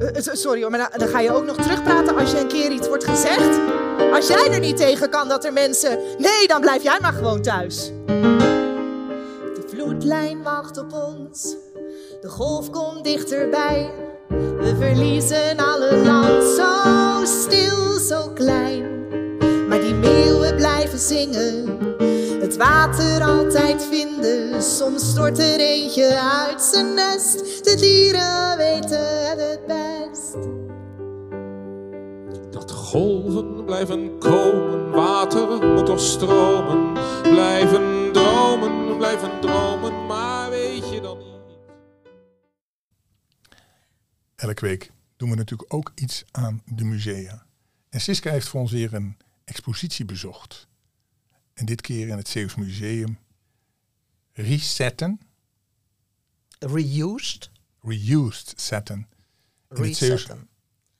Uh, 0.00 0.34
sorry 0.34 0.60
hoor, 0.60 0.70
maar 0.70 0.90
dan, 0.96 1.08
ga 1.08 1.20
je 1.20 1.32
ook 1.32 1.44
nog 1.44 1.56
terugpraten 1.56 2.16
als 2.16 2.30
je 2.30 2.38
een 2.38 2.48
keer 2.48 2.70
iets 2.70 2.88
wordt 2.88 3.04
gezegd. 3.04 3.58
Als 4.12 4.26
jij 4.26 4.50
er 4.50 4.60
niet 4.60 4.76
tegen 4.76 5.10
kan 5.10 5.28
dat 5.28 5.44
er 5.44 5.52
mensen. 5.52 5.98
Nee, 6.18 6.46
dan 6.46 6.60
blijf 6.60 6.82
jij 6.82 6.98
maar 7.00 7.12
gewoon 7.12 7.42
thuis. 7.42 7.92
De 9.54 9.64
vloedlijn 9.68 10.42
wacht 10.42 10.78
op 10.78 10.92
ons. 10.92 11.56
De 12.20 12.28
golf 12.28 12.70
komt 12.70 13.04
dichterbij. 13.04 13.90
We 14.58 14.74
verliezen 14.78 15.56
alle 15.56 15.96
land 15.96 16.44
zo 16.44 17.24
stil, 17.24 17.98
zo 17.98 18.30
klein. 18.34 19.08
Maar 19.68 19.80
die 19.80 19.94
meeuwen 19.94 20.56
blijven 20.56 20.98
zingen 20.98 21.78
het 22.40 22.56
water 22.56 23.22
altijd 23.22 23.84
vinden. 23.90 24.09
Soms 24.60 25.10
stort 25.10 25.38
er 25.38 25.60
eentje 25.60 26.20
uit 26.20 26.62
zijn 26.62 26.94
nest. 26.94 27.64
De 27.64 27.76
dieren 27.76 28.56
weten 28.56 29.38
het 29.38 29.66
best. 29.66 30.32
Dat 32.52 32.70
golven 32.70 33.64
blijven 33.64 34.18
komen, 34.18 34.90
water 34.90 35.66
moet 35.66 35.88
er 35.88 36.00
stromen. 36.00 36.92
Blijven 37.22 38.12
dromen, 38.12 38.96
blijven 38.96 39.40
dromen, 39.40 40.06
maar 40.06 40.50
weet 40.50 40.90
je 40.90 41.00
dan 41.00 41.18
niet. 41.18 41.58
Elke 44.36 44.66
week 44.66 44.90
doen 45.16 45.30
we 45.30 45.36
natuurlijk 45.36 45.74
ook 45.74 45.92
iets 45.94 46.24
aan 46.30 46.62
de 46.64 46.84
musea. 46.84 47.46
En 47.88 48.00
Siska 48.00 48.30
heeft 48.30 48.48
voor 48.48 48.60
ons 48.60 48.72
weer 48.72 48.94
een 48.94 49.16
expositie 49.44 50.04
bezocht. 50.04 50.68
En 51.54 51.66
dit 51.66 51.80
keer 51.80 52.08
in 52.08 52.16
het 52.16 52.28
Zeeuws 52.28 52.54
Museum 52.54 53.18
resetten, 54.42 55.20
Reused, 56.58 57.50
reused 57.82 58.60
zetten. 58.60 59.08
Het 59.68 59.78
resetten. 59.78 60.38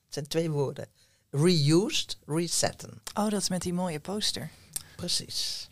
Het 0.05 0.15
zijn 0.15 0.27
twee 0.27 0.51
woorden. 0.51 0.89
Reused, 1.31 2.19
resetten. 2.27 3.03
Oh, 3.15 3.29
dat 3.29 3.41
is 3.41 3.49
met 3.49 3.63
die 3.63 3.73
mooie 3.73 4.01
poster. 4.01 4.51
Precies. 4.97 5.71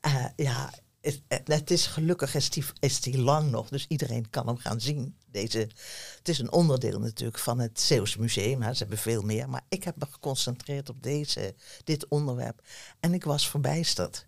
Eh, 0.00 0.26
ja, 0.36 0.72
het, 1.02 1.22
het 1.44 1.70
is 1.70 1.86
gelukkig 1.86 2.34
is 2.34 2.50
die, 2.50 2.64
is 2.80 3.00
die 3.00 3.18
lang 3.18 3.50
nog, 3.50 3.68
dus 3.68 3.84
iedereen 3.88 4.30
kan 4.30 4.46
hem 4.46 4.56
gaan 4.56 4.80
zien. 4.80 5.16
Deze, 5.30 5.58
het 6.18 6.28
is 6.28 6.38
een 6.38 6.52
onderdeel 6.52 6.98
natuurlijk 6.98 7.38
van 7.38 7.58
het 7.58 7.80
Zeeuws 7.80 8.16
Museum. 8.16 8.62
Ze 8.62 8.78
hebben 8.78 8.98
veel 8.98 9.22
meer, 9.22 9.48
maar 9.48 9.64
ik 9.68 9.84
heb 9.84 9.96
me 9.96 10.06
geconcentreerd 10.10 10.88
op 10.88 11.02
deze, 11.02 11.54
dit 11.84 12.08
onderwerp. 12.08 12.62
En 13.00 13.14
ik 13.14 13.24
was 13.24 13.48
verbijsterd. 13.48 14.26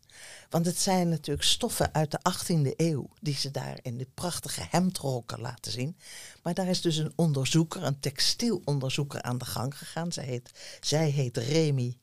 Want 0.50 0.66
het 0.66 0.78
zijn 0.78 1.08
natuurlijk 1.08 1.46
stoffen 1.46 1.94
uit 1.94 2.10
de 2.10 2.18
18e 2.32 2.76
eeuw 2.76 3.08
die 3.20 3.34
ze 3.34 3.50
daar 3.50 3.78
in 3.82 3.98
dit 3.98 4.14
prachtige 4.14 4.66
hemdrokken 4.70 5.40
laten 5.40 5.72
zien. 5.72 5.96
Maar 6.42 6.54
daar 6.54 6.68
is 6.68 6.80
dus 6.80 6.96
een 6.96 7.12
onderzoeker, 7.14 7.82
een 7.82 8.00
textielonderzoeker 8.00 9.22
aan 9.22 9.38
de 9.38 9.44
gang 9.44 9.78
gegaan. 9.78 10.12
Zij 10.12 10.24
heet, 10.24 10.50
zij 10.80 11.10
heet 11.10 11.36
Remy 11.36 11.96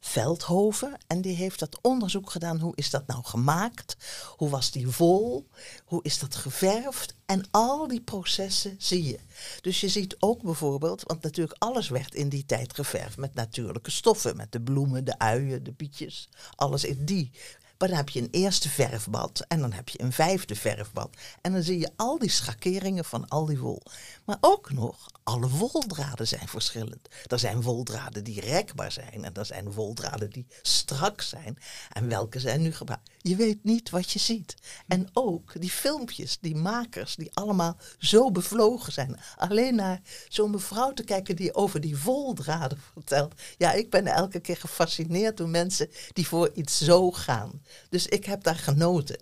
Veldhoven. 0.00 0.98
En 1.06 1.20
die 1.20 1.34
heeft 1.34 1.58
dat 1.58 1.78
onderzoek 1.82 2.30
gedaan. 2.30 2.58
Hoe 2.58 2.76
is 2.76 2.90
dat 2.90 3.06
nou 3.06 3.24
gemaakt? 3.24 3.96
Hoe 4.36 4.48
was 4.48 4.70
die 4.70 4.90
wol? 4.90 5.48
Hoe 5.84 6.02
is 6.02 6.18
dat 6.18 6.34
geverfd? 6.34 7.14
En 7.26 7.44
al 7.50 7.88
die 7.88 8.00
processen 8.00 8.76
zie 8.78 9.04
je. 9.04 9.18
Dus 9.60 9.80
je 9.80 9.88
ziet 9.88 10.16
ook 10.18 10.42
bijvoorbeeld, 10.42 11.02
want 11.02 11.22
natuurlijk 11.22 11.56
alles 11.58 11.88
werd 11.88 12.14
in 12.14 12.28
die 12.28 12.46
tijd 12.46 12.74
geverfd 12.74 13.16
met 13.16 13.34
natuurlijke 13.34 13.90
stoffen. 13.90 14.36
Met 14.36 14.52
de 14.52 14.60
bloemen, 14.60 15.04
de 15.04 15.18
uien, 15.18 15.62
de 15.62 15.72
bietjes. 15.72 16.28
Alles 16.54 16.84
in 16.84 17.04
die. 17.04 17.30
Maar 17.78 17.88
dan 17.88 17.96
heb 17.96 18.08
je 18.08 18.20
een 18.20 18.28
eerste 18.30 18.68
verfbad 18.68 19.44
en 19.48 19.60
dan 19.60 19.72
heb 19.72 19.88
je 19.88 20.02
een 20.02 20.12
vijfde 20.12 20.54
verfbad. 20.54 21.16
En 21.40 21.52
dan 21.52 21.62
zie 21.62 21.78
je 21.78 21.90
al 21.96 22.18
die 22.18 22.30
schakeringen 22.30 23.04
van 23.04 23.28
al 23.28 23.44
die 23.44 23.58
wol. 23.58 23.82
Maar 24.24 24.36
ook 24.40 24.72
nog, 24.72 25.06
alle 25.22 25.48
woldraden 25.48 26.28
zijn 26.28 26.48
verschillend. 26.48 27.08
Er 27.26 27.38
zijn 27.38 27.62
woldraden 27.62 28.24
die 28.24 28.40
rekbaar 28.40 28.92
zijn 28.92 29.24
en 29.24 29.34
er 29.34 29.46
zijn 29.46 29.72
woldraden 29.72 30.30
die 30.30 30.46
strak 30.62 31.20
zijn. 31.20 31.58
En 31.92 32.08
welke 32.08 32.40
zijn 32.40 32.62
nu 32.62 32.72
gebruikt? 32.72 33.10
Je 33.18 33.36
weet 33.36 33.64
niet 33.64 33.90
wat 33.90 34.10
je 34.10 34.18
ziet. 34.18 34.54
En 34.86 35.08
ook 35.12 35.60
die 35.60 35.70
filmpjes, 35.70 36.38
die 36.40 36.56
makers, 36.56 37.16
die 37.16 37.30
allemaal 37.34 37.76
zo 37.98 38.30
bevlogen 38.30 38.92
zijn. 38.92 39.20
Alleen 39.36 39.74
naar 39.74 40.00
zo'n 40.28 40.50
mevrouw 40.50 40.92
te 40.92 41.04
kijken 41.04 41.36
die 41.36 41.54
over 41.54 41.80
die 41.80 41.98
woldraden 41.98 42.80
vertelt. 42.92 43.34
Ja, 43.58 43.72
ik 43.72 43.90
ben 43.90 44.06
elke 44.06 44.40
keer 44.40 44.56
gefascineerd 44.56 45.36
door 45.36 45.48
mensen 45.48 45.90
die 46.12 46.26
voor 46.26 46.50
iets 46.54 46.78
zo 46.78 47.10
gaan. 47.10 47.62
Dus 47.88 48.06
ik 48.06 48.24
heb 48.24 48.42
daar 48.42 48.56
genoten. 48.56 49.20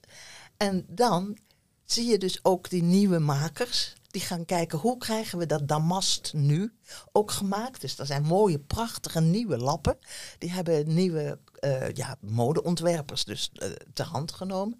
En 0.57 0.85
dan 0.89 1.39
zie 1.85 2.07
je 2.07 2.19
dus 2.19 2.39
ook 2.43 2.71
die 2.71 2.83
nieuwe 2.83 3.19
makers. 3.19 3.95
Die 4.07 4.21
gaan 4.21 4.45
kijken 4.45 4.79
hoe 4.79 4.99
krijgen 4.99 5.39
we 5.39 5.47
dat 5.47 5.69
damast 5.69 6.33
nu 6.35 6.73
ook 7.13 7.31
gemaakt. 7.31 7.81
Dus 7.81 7.99
er 7.99 8.07
zijn 8.07 8.23
mooie, 8.23 8.59
prachtige 8.59 9.21
nieuwe 9.21 9.57
lappen. 9.57 9.99
Die 10.39 10.51
hebben 10.51 10.95
nieuwe 10.95 11.39
eh, 11.59 11.93
ja, 11.93 12.17
modeontwerpers 12.21 13.25
dus 13.25 13.51
eh, 13.55 13.71
ter 13.93 14.07
hand 14.07 14.33
genomen. 14.33 14.79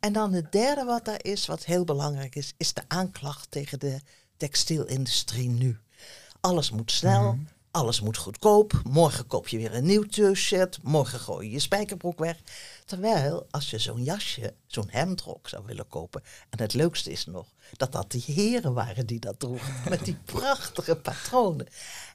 En 0.00 0.12
dan 0.12 0.32
het 0.32 0.52
derde 0.52 0.84
wat 0.84 1.04
daar 1.04 1.24
is, 1.24 1.46
wat 1.46 1.64
heel 1.64 1.84
belangrijk 1.84 2.34
is, 2.34 2.54
is 2.56 2.72
de 2.74 2.82
aanklacht 2.88 3.50
tegen 3.50 3.78
de 3.78 4.00
textielindustrie 4.36 5.48
nu. 5.48 5.78
Alles 6.40 6.70
moet 6.70 6.90
snel, 6.90 7.38
alles 7.74 8.00
moet 8.00 8.16
goedkoop. 8.16 8.80
Morgen 8.90 9.26
koop 9.26 9.48
je 9.48 9.56
weer 9.56 9.74
een 9.74 9.84
nieuw 9.84 10.02
t-shirt, 10.02 10.78
morgen 10.82 11.20
gooi 11.20 11.46
je 11.46 11.52
je 11.52 11.58
spijkerbroek 11.58 12.18
weg. 12.18 12.36
Terwijl 12.84 13.46
als 13.50 13.70
je 13.70 13.78
zo'n 13.78 14.02
jasje, 14.02 14.54
zo'n 14.66 14.88
hemdrok 14.88 15.48
zou 15.48 15.64
willen 15.66 15.88
kopen, 15.88 16.22
en 16.50 16.60
het 16.60 16.74
leukste 16.74 17.10
is 17.10 17.26
nog 17.26 17.46
dat 17.76 17.92
dat 17.92 18.10
die 18.10 18.24
heren 18.26 18.74
waren 18.74 19.06
die 19.06 19.18
dat 19.18 19.38
droegen, 19.38 19.74
met 19.90 20.04
die 20.04 20.16
prachtige 20.24 20.96
patronen. 20.96 21.66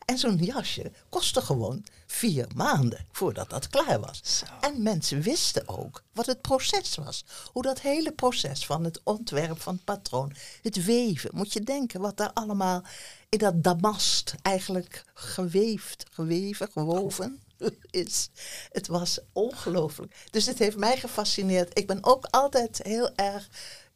En 0.09 0.17
zo'n 0.17 0.37
jasje 0.37 0.91
kostte 1.09 1.41
gewoon 1.41 1.85
vier 2.07 2.47
maanden 2.55 3.05
voordat 3.11 3.49
dat 3.49 3.67
klaar 3.67 3.99
was. 3.99 4.43
En 4.59 4.83
mensen 4.83 5.21
wisten 5.21 5.67
ook 5.67 6.03
wat 6.13 6.25
het 6.25 6.41
proces 6.41 6.95
was. 6.95 7.25
Hoe 7.51 7.61
dat 7.61 7.81
hele 7.81 8.11
proces 8.11 8.65
van 8.65 8.83
het 8.83 9.01
ontwerp 9.03 9.61
van 9.61 9.73
het 9.73 9.83
patroon, 9.83 10.33
het 10.61 10.85
weven. 10.85 11.29
Moet 11.33 11.53
je 11.53 11.61
denken 11.61 12.01
wat 12.01 12.17
daar 12.17 12.33
allemaal 12.33 12.83
in 13.29 13.37
dat 13.37 13.63
damast 13.63 14.35
eigenlijk 14.41 15.03
geweefd, 15.13 16.05
geweven, 16.11 16.69
gewoven 16.71 17.41
is. 17.89 18.29
Het 18.71 18.87
was 18.87 19.19
ongelooflijk. 19.33 20.27
Dus 20.31 20.45
het 20.45 20.59
heeft 20.59 20.77
mij 20.77 20.97
gefascineerd. 20.97 21.77
Ik 21.77 21.87
ben 21.87 22.03
ook 22.03 22.25
altijd 22.25 22.79
heel 22.83 23.15
erg, 23.15 23.49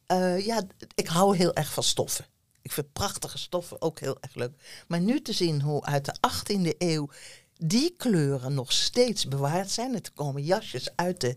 eh, 0.06 0.46
ja, 0.46 0.62
ik 0.94 1.06
hou 1.06 1.36
heel 1.36 1.54
erg 1.54 1.72
van 1.72 1.82
stoffen. 1.82 2.26
Ik 2.64 2.72
vind 2.72 2.92
prachtige 2.92 3.38
stoffen 3.38 3.82
ook 3.82 4.00
heel 4.00 4.16
erg 4.20 4.34
leuk. 4.34 4.84
Maar 4.88 5.00
nu 5.00 5.22
te 5.22 5.32
zien 5.32 5.60
hoe 5.60 5.84
uit 5.84 6.04
de 6.04 6.14
18e 6.14 6.76
eeuw 6.78 7.08
die 7.56 7.94
kleuren 7.96 8.54
nog 8.54 8.72
steeds 8.72 9.28
bewaard 9.28 9.70
zijn. 9.70 9.94
Het 9.94 10.12
komen 10.12 10.42
jasjes 10.42 10.96
uit 10.96 11.20
de 11.20 11.36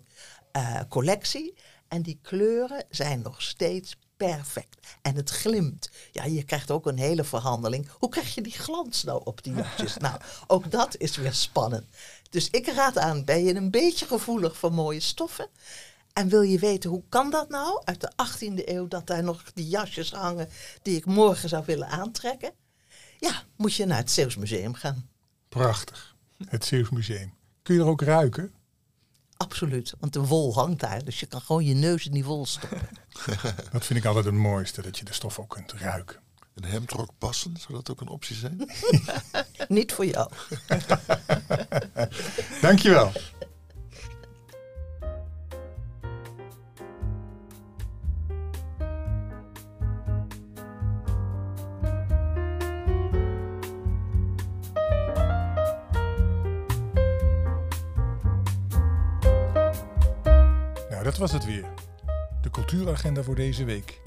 eh, 0.52 0.80
collectie. 0.90 1.54
En 1.88 2.02
die 2.02 2.20
kleuren 2.22 2.86
zijn 2.90 3.22
nog 3.22 3.42
steeds 3.42 3.98
perfect. 4.18 4.78
En 5.02 5.16
het 5.16 5.30
glimt. 5.30 5.90
Ja, 6.12 6.24
je 6.24 6.44
krijgt 6.44 6.72
ook 6.72 6.86
een 6.86 6.98
hele 6.98 7.24
verhandeling. 7.24 7.90
Hoe 7.92 8.10
krijg 8.10 8.36
je 8.36 8.42
die 8.42 8.60
glans 8.60 9.04
nou 9.04 9.22
op 9.24 9.44
die 9.44 9.54
jasjes? 9.54 9.98
nou, 10.08 10.20
ook 10.48 10.72
dat 10.72 10.98
is 10.98 11.16
weer 11.16 11.34
spannend. 11.34 11.86
Dus 12.30 12.50
ik 12.50 12.68
raad 12.68 12.98
aan, 12.98 13.26
ben 13.26 13.44
je 13.44 13.56
een 13.56 13.72
beetje 13.72 14.06
gevoelig 14.06 14.58
voor 14.58 14.74
mooie 14.74 15.00
stoffen? 15.00 15.50
En 16.18 16.30
wil 16.30 16.42
je 16.42 16.60
weten 16.60 16.90
hoe 16.90 17.04
kan 17.10 17.30
dat 17.30 17.50
nou 17.50 17.82
uit 17.84 18.02
de 18.02 18.12
18e 18.12 18.66
eeuw 18.66 18.88
dat 18.88 19.08
daar 19.08 19.24
nog 19.24 19.44
die 19.54 19.68
jasjes 19.68 20.12
hangen 20.12 20.50
die 20.82 20.96
ik 20.96 21.06
morgen 21.06 21.50
zou 21.50 21.64
willen 21.66 21.88
aantrekken? 21.88 22.52
Ja, 23.18 23.44
moet 23.56 23.74
je 23.74 23.86
naar 23.86 23.98
het 23.98 24.12
Zeeuws 24.12 24.36
Museum 24.36 24.74
gaan. 24.74 25.10
Prachtig. 25.50 26.16
Het 26.48 26.66
Zeeuws 26.66 26.90
Museum. 26.90 27.34
Kun 27.62 27.76
je 27.76 27.82
er 27.82 27.88
ook 27.88 28.02
ruiken? 28.02 28.54
Absoluut, 29.38 29.94
want 30.00 30.14
de 30.14 30.20
wol 30.26 30.54
hangt 30.54 30.80
daar, 30.80 31.04
dus 31.04 31.20
je 31.20 31.26
kan 31.26 31.42
gewoon 31.42 31.66
je 31.66 31.74
neus 31.74 32.06
in 32.06 32.12
die 32.12 32.26
wol 32.26 32.46
stoppen. 32.46 32.90
Dat 33.72 33.86
vind 33.86 34.00
ik 34.00 34.06
altijd 34.06 34.26
het 34.26 34.34
mooiste, 34.34 34.82
dat 34.82 34.98
je 34.98 35.06
de 35.06 35.14
stof 35.14 35.40
ook 35.40 35.50
kunt 35.50 35.72
ruiken. 35.72 36.20
Een 36.56 36.64
hemdrok 36.64 37.10
passen, 37.18 37.58
zou 37.58 37.74
dat 37.74 37.90
ook 37.90 38.02
een 38.02 38.08
optie 38.08 38.36
zijn? 38.36 38.72
Niet 39.68 39.94
voor 39.94 40.06
jou. 40.06 40.32
Dankjewel. 42.62 43.12
Dat 61.18 61.32
was 61.32 61.42
het 61.42 61.54
weer. 61.54 61.66
De 62.42 62.50
cultuuragenda 62.50 63.24
voor 63.24 63.36
deze 63.36 63.64
week. 63.64 64.02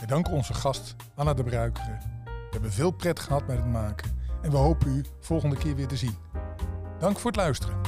We 0.00 0.06
danken 0.06 0.32
onze 0.32 0.54
gast 0.54 0.96
Anna 1.14 1.34
de 1.34 1.42
Bruikere. 1.42 1.98
We 2.24 2.48
hebben 2.50 2.72
veel 2.72 2.90
pret 2.90 3.20
gehad 3.20 3.46
met 3.46 3.56
het 3.56 3.66
maken 3.66 4.18
en 4.42 4.50
we 4.50 4.56
hopen 4.56 4.88
u 4.88 5.04
volgende 5.20 5.56
keer 5.56 5.76
weer 5.76 5.86
te 5.86 5.96
zien. 5.96 6.16
Dank 6.98 7.18
voor 7.18 7.30
het 7.30 7.40
luisteren. 7.40 7.80